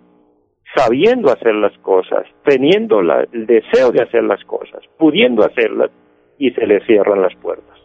sabiendo 0.74 1.30
hacer 1.30 1.54
las 1.54 1.76
cosas, 1.78 2.26
teniendo 2.44 3.00
el 3.00 3.46
deseo 3.46 3.90
de 3.90 4.02
hacer 4.02 4.24
las 4.24 4.42
cosas, 4.44 4.82
pudiendo 4.98 5.44
hacerlas, 5.44 5.90
y 6.38 6.50
se 6.52 6.66
le 6.66 6.84
cierran 6.86 7.20
las 7.20 7.34
puertas. 7.36 7.76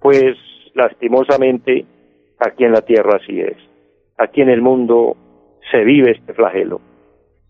Pues 0.00 0.34
lastimosamente 0.74 1.84
aquí 2.38 2.64
en 2.64 2.72
la 2.72 2.82
tierra 2.82 3.18
así 3.22 3.40
es. 3.40 3.56
Aquí 4.16 4.40
en 4.40 4.48
el 4.48 4.62
mundo 4.62 5.16
se 5.70 5.84
vive 5.84 6.12
este 6.12 6.32
flagelo. 6.32 6.80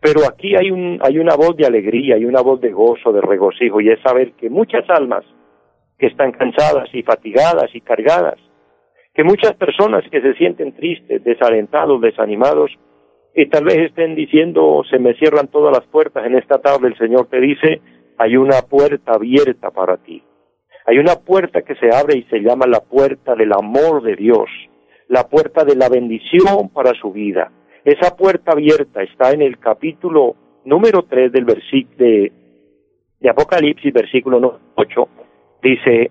Pero 0.00 0.20
aquí 0.28 0.54
hay, 0.56 0.70
un, 0.70 0.98
hay 1.02 1.18
una 1.18 1.34
voz 1.34 1.56
de 1.56 1.66
alegría, 1.66 2.16
hay 2.16 2.24
una 2.24 2.40
voz 2.40 2.60
de 2.60 2.70
gozo, 2.70 3.12
de 3.12 3.20
regocijo, 3.20 3.80
y 3.80 3.90
es 3.90 4.00
saber 4.00 4.32
que 4.32 4.48
muchas 4.48 4.88
almas 4.88 5.24
que 5.98 6.06
están 6.06 6.32
cansadas 6.32 6.88
y 6.92 7.02
fatigadas 7.02 7.74
y 7.74 7.80
cargadas, 7.80 8.38
que 9.14 9.24
muchas 9.24 9.54
personas 9.54 10.04
que 10.10 10.20
se 10.20 10.34
sienten 10.34 10.74
tristes, 10.76 11.24
desalentados, 11.24 12.00
desanimados, 12.00 12.70
y 13.40 13.46
tal 13.46 13.66
vez 13.66 13.78
estén 13.78 14.16
diciendo, 14.16 14.82
se 14.90 14.98
me 14.98 15.14
cierran 15.14 15.46
todas 15.46 15.72
las 15.72 15.86
puertas, 15.86 16.26
en 16.26 16.34
esta 16.34 16.58
tarde 16.58 16.88
el 16.88 16.98
Señor 16.98 17.28
te 17.28 17.40
dice, 17.40 17.80
hay 18.16 18.36
una 18.36 18.62
puerta 18.62 19.12
abierta 19.12 19.70
para 19.70 19.96
ti. 19.98 20.24
Hay 20.84 20.98
una 20.98 21.14
puerta 21.14 21.62
que 21.62 21.76
se 21.76 21.94
abre 21.94 22.18
y 22.18 22.24
se 22.24 22.40
llama 22.40 22.66
la 22.66 22.80
puerta 22.80 23.36
del 23.36 23.52
amor 23.52 24.02
de 24.02 24.16
Dios, 24.16 24.48
la 25.06 25.28
puerta 25.28 25.64
de 25.64 25.76
la 25.76 25.88
bendición 25.88 26.68
para 26.70 26.94
su 26.94 27.12
vida. 27.12 27.52
Esa 27.84 28.16
puerta 28.16 28.50
abierta 28.50 29.04
está 29.04 29.30
en 29.30 29.42
el 29.42 29.60
capítulo 29.60 30.34
número 30.64 31.04
3 31.04 31.30
del 31.30 31.44
versículo 31.44 31.96
de, 31.96 32.32
de 33.20 33.30
Apocalipsis, 33.30 33.92
versículo 33.92 34.58
8. 34.74 35.08
Dice, 35.62 36.10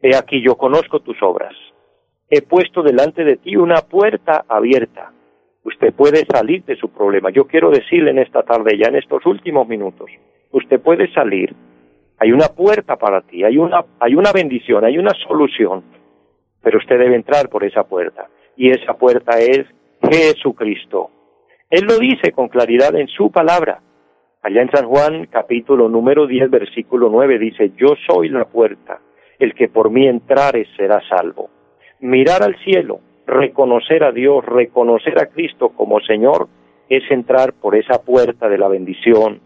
he 0.00 0.16
aquí 0.16 0.42
yo 0.42 0.56
conozco 0.56 1.00
tus 1.00 1.22
obras. 1.22 1.52
He 2.30 2.40
puesto 2.40 2.82
delante 2.82 3.22
de 3.22 3.36
ti 3.36 3.54
una 3.54 3.82
puerta 3.82 4.46
abierta 4.48 5.13
Usted 5.64 5.94
puede 5.94 6.26
salir 6.26 6.62
de 6.64 6.76
su 6.76 6.90
problema. 6.90 7.30
Yo 7.30 7.46
quiero 7.46 7.70
decirle 7.70 8.10
en 8.10 8.18
esta 8.18 8.42
tarde, 8.42 8.76
ya 8.78 8.88
en 8.88 8.96
estos 8.96 9.24
últimos 9.24 9.66
minutos, 9.66 10.10
usted 10.52 10.78
puede 10.80 11.10
salir. 11.12 11.54
Hay 12.18 12.32
una 12.32 12.48
puerta 12.48 12.96
para 12.96 13.22
ti, 13.22 13.44
hay 13.44 13.56
una, 13.56 13.84
hay 13.98 14.14
una 14.14 14.30
bendición, 14.32 14.84
hay 14.84 14.98
una 14.98 15.12
solución, 15.26 15.82
pero 16.62 16.78
usted 16.78 16.98
debe 16.98 17.16
entrar 17.16 17.48
por 17.48 17.64
esa 17.64 17.84
puerta. 17.84 18.28
Y 18.56 18.70
esa 18.70 18.94
puerta 18.94 19.38
es 19.38 19.66
Jesucristo. 20.10 21.10
Él 21.70 21.86
lo 21.86 21.98
dice 21.98 22.32
con 22.32 22.48
claridad 22.48 22.94
en 22.94 23.08
su 23.08 23.32
palabra. 23.32 23.80
Allá 24.42 24.60
en 24.60 24.70
San 24.70 24.86
Juan, 24.86 25.26
capítulo 25.30 25.88
número 25.88 26.26
10, 26.26 26.50
versículo 26.50 27.08
9, 27.08 27.38
dice, 27.38 27.72
yo 27.76 27.94
soy 28.06 28.28
la 28.28 28.44
puerta, 28.44 29.00
el 29.38 29.54
que 29.54 29.68
por 29.68 29.90
mí 29.90 30.06
entrare 30.06 30.66
será 30.76 31.00
salvo. 31.08 31.48
Mirar 32.00 32.42
al 32.42 32.54
cielo, 32.62 33.00
reconocer 33.26 34.04
a 34.04 34.12
Dios, 34.12 34.44
reconocer 34.44 35.18
a 35.18 35.26
Cristo 35.26 35.70
como 35.70 36.00
Señor, 36.00 36.48
es 36.88 37.02
entrar 37.10 37.54
por 37.54 37.76
esa 37.76 38.02
puerta 38.02 38.48
de 38.48 38.58
la 38.58 38.68
bendición, 38.68 39.40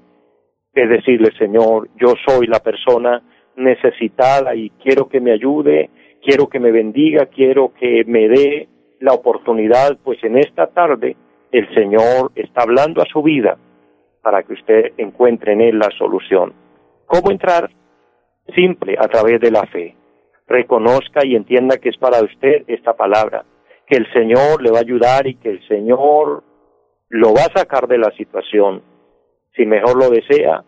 es 0.75 0.89
decirle, 0.89 1.31
Señor, 1.39 1.89
yo 1.97 2.15
soy 2.27 2.47
la 2.47 2.61
persona 2.61 3.23
necesitada 3.57 4.55
y 4.55 4.71
quiero 4.71 5.09
que 5.09 5.21
me 5.21 5.33
ayude, 5.33 5.91
quiero 6.23 6.49
que 6.49 6.61
me 6.61 6.73
bendiga, 6.73 7.27
quiero 7.27 7.73
que 7.75 8.05
me 8.07 8.29
dé 8.29 8.69
la 9.01 9.13
oportunidad, 9.13 9.99
pues 10.03 10.23
en 10.25 10.39
esta 10.39 10.69
tarde 10.69 11.17
el 11.53 11.73
Señor 11.75 12.33
está 12.35 12.63
hablando 12.63 13.01
a 13.03 13.07
su 13.07 13.23
vida 13.23 13.57
para 14.23 14.43
que 14.43 14.53
usted 14.53 14.93
encuentre 14.99 15.53
en 15.53 15.61
él 15.61 15.79
la 15.79 15.91
solución. 15.97 16.53
¿Cómo 17.07 17.31
entrar? 17.31 17.71
Simple, 18.55 18.97
a 18.99 19.09
través 19.09 19.41
de 19.41 19.51
la 19.51 19.65
fe. 19.67 19.95
Reconozca 20.47 21.25
y 21.25 21.37
entienda 21.37 21.79
que 21.79 21.91
es 21.91 21.97
para 21.97 22.23
usted 22.23 22.65
esta 22.67 22.95
palabra 22.95 23.45
que 23.89 23.97
el 23.97 24.13
Señor 24.13 24.63
le 24.63 24.71
va 24.71 24.79
a 24.79 24.83
ayudar 24.83 25.27
y 25.27 25.37
que 25.37 25.49
el 25.49 25.67
Señor 25.67 26.45
lo 27.09 27.33
va 27.33 27.43
a 27.43 27.59
sacar 27.59 27.89
de 27.89 27.97
la 27.97 28.11
situación. 28.13 28.83
Si 29.57 29.65
mejor 29.65 29.97
lo 29.97 30.11
desea, 30.11 30.63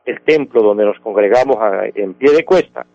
el 0.05 0.21
templo 0.23 0.63
donde 0.63 0.85
nos 0.85 1.01
congregamos 1.01 1.57
en 1.95 2.15
pie 2.15 2.33
de 2.33 2.45
cuesta, 2.45 2.87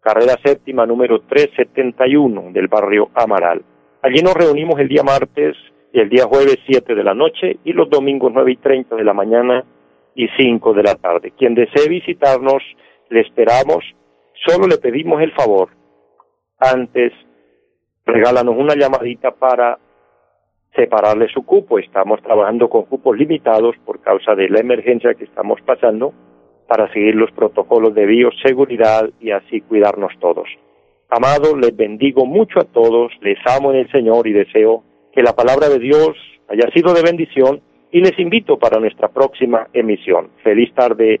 carrera 0.00 0.36
séptima 0.44 0.86
número 0.86 1.20
371 1.22 2.52
del 2.52 2.68
barrio 2.68 3.10
Amaral. 3.14 3.64
Allí 4.02 4.22
nos 4.22 4.34
reunimos 4.34 4.78
el 4.78 4.88
día 4.88 5.02
martes 5.02 5.56
y 5.92 6.00
el 6.00 6.08
día 6.08 6.24
jueves 6.24 6.58
7 6.66 6.94
de 6.94 7.04
la 7.04 7.14
noche 7.14 7.58
y 7.64 7.72
los 7.72 7.90
domingos 7.90 8.30
9 8.32 8.52
y 8.52 8.56
30 8.56 8.96
de 8.96 9.04
la 9.04 9.14
mañana 9.14 9.64
y 10.14 10.28
5 10.36 10.74
de 10.74 10.82
la 10.82 10.94
tarde. 10.94 11.32
Quien 11.36 11.54
desee 11.54 11.88
visitarnos, 11.88 12.62
le 13.10 13.20
esperamos. 13.20 13.84
Solo 14.46 14.66
le 14.66 14.78
pedimos 14.78 15.22
el 15.22 15.32
favor, 15.32 15.70
antes 16.58 17.12
regálanos 18.06 18.56
una 18.56 18.74
llamadita 18.74 19.32
para 19.32 19.78
separarle 20.74 21.28
su 21.28 21.44
cupo. 21.44 21.78
Estamos 21.78 22.22
trabajando 22.22 22.68
con 22.68 22.84
cupos 22.84 23.16
limitados 23.16 23.74
por 23.84 24.00
causa 24.00 24.34
de 24.34 24.48
la 24.48 24.60
emergencia 24.60 25.14
que 25.14 25.24
estamos 25.24 25.60
pasando 25.62 26.14
para 26.68 26.90
seguir 26.92 27.14
los 27.14 27.30
protocolos 27.32 27.94
de 27.94 28.06
bioseguridad 28.06 29.10
y 29.20 29.30
así 29.30 29.60
cuidarnos 29.60 30.12
todos. 30.20 30.48
Amados, 31.08 31.56
les 31.60 31.76
bendigo 31.76 32.26
mucho 32.26 32.60
a 32.60 32.64
todos, 32.64 33.12
les 33.20 33.38
amo 33.46 33.72
en 33.72 33.78
el 33.78 33.92
Señor 33.92 34.26
y 34.26 34.32
deseo 34.32 34.82
que 35.12 35.22
la 35.22 35.34
palabra 35.34 35.68
de 35.68 35.78
Dios 35.78 36.16
haya 36.48 36.68
sido 36.74 36.92
de 36.92 37.02
bendición 37.02 37.60
y 37.92 38.00
les 38.00 38.18
invito 38.18 38.58
para 38.58 38.80
nuestra 38.80 39.08
próxima 39.08 39.68
emisión. 39.72 40.30
Feliz 40.42 40.74
tarde 40.74 41.20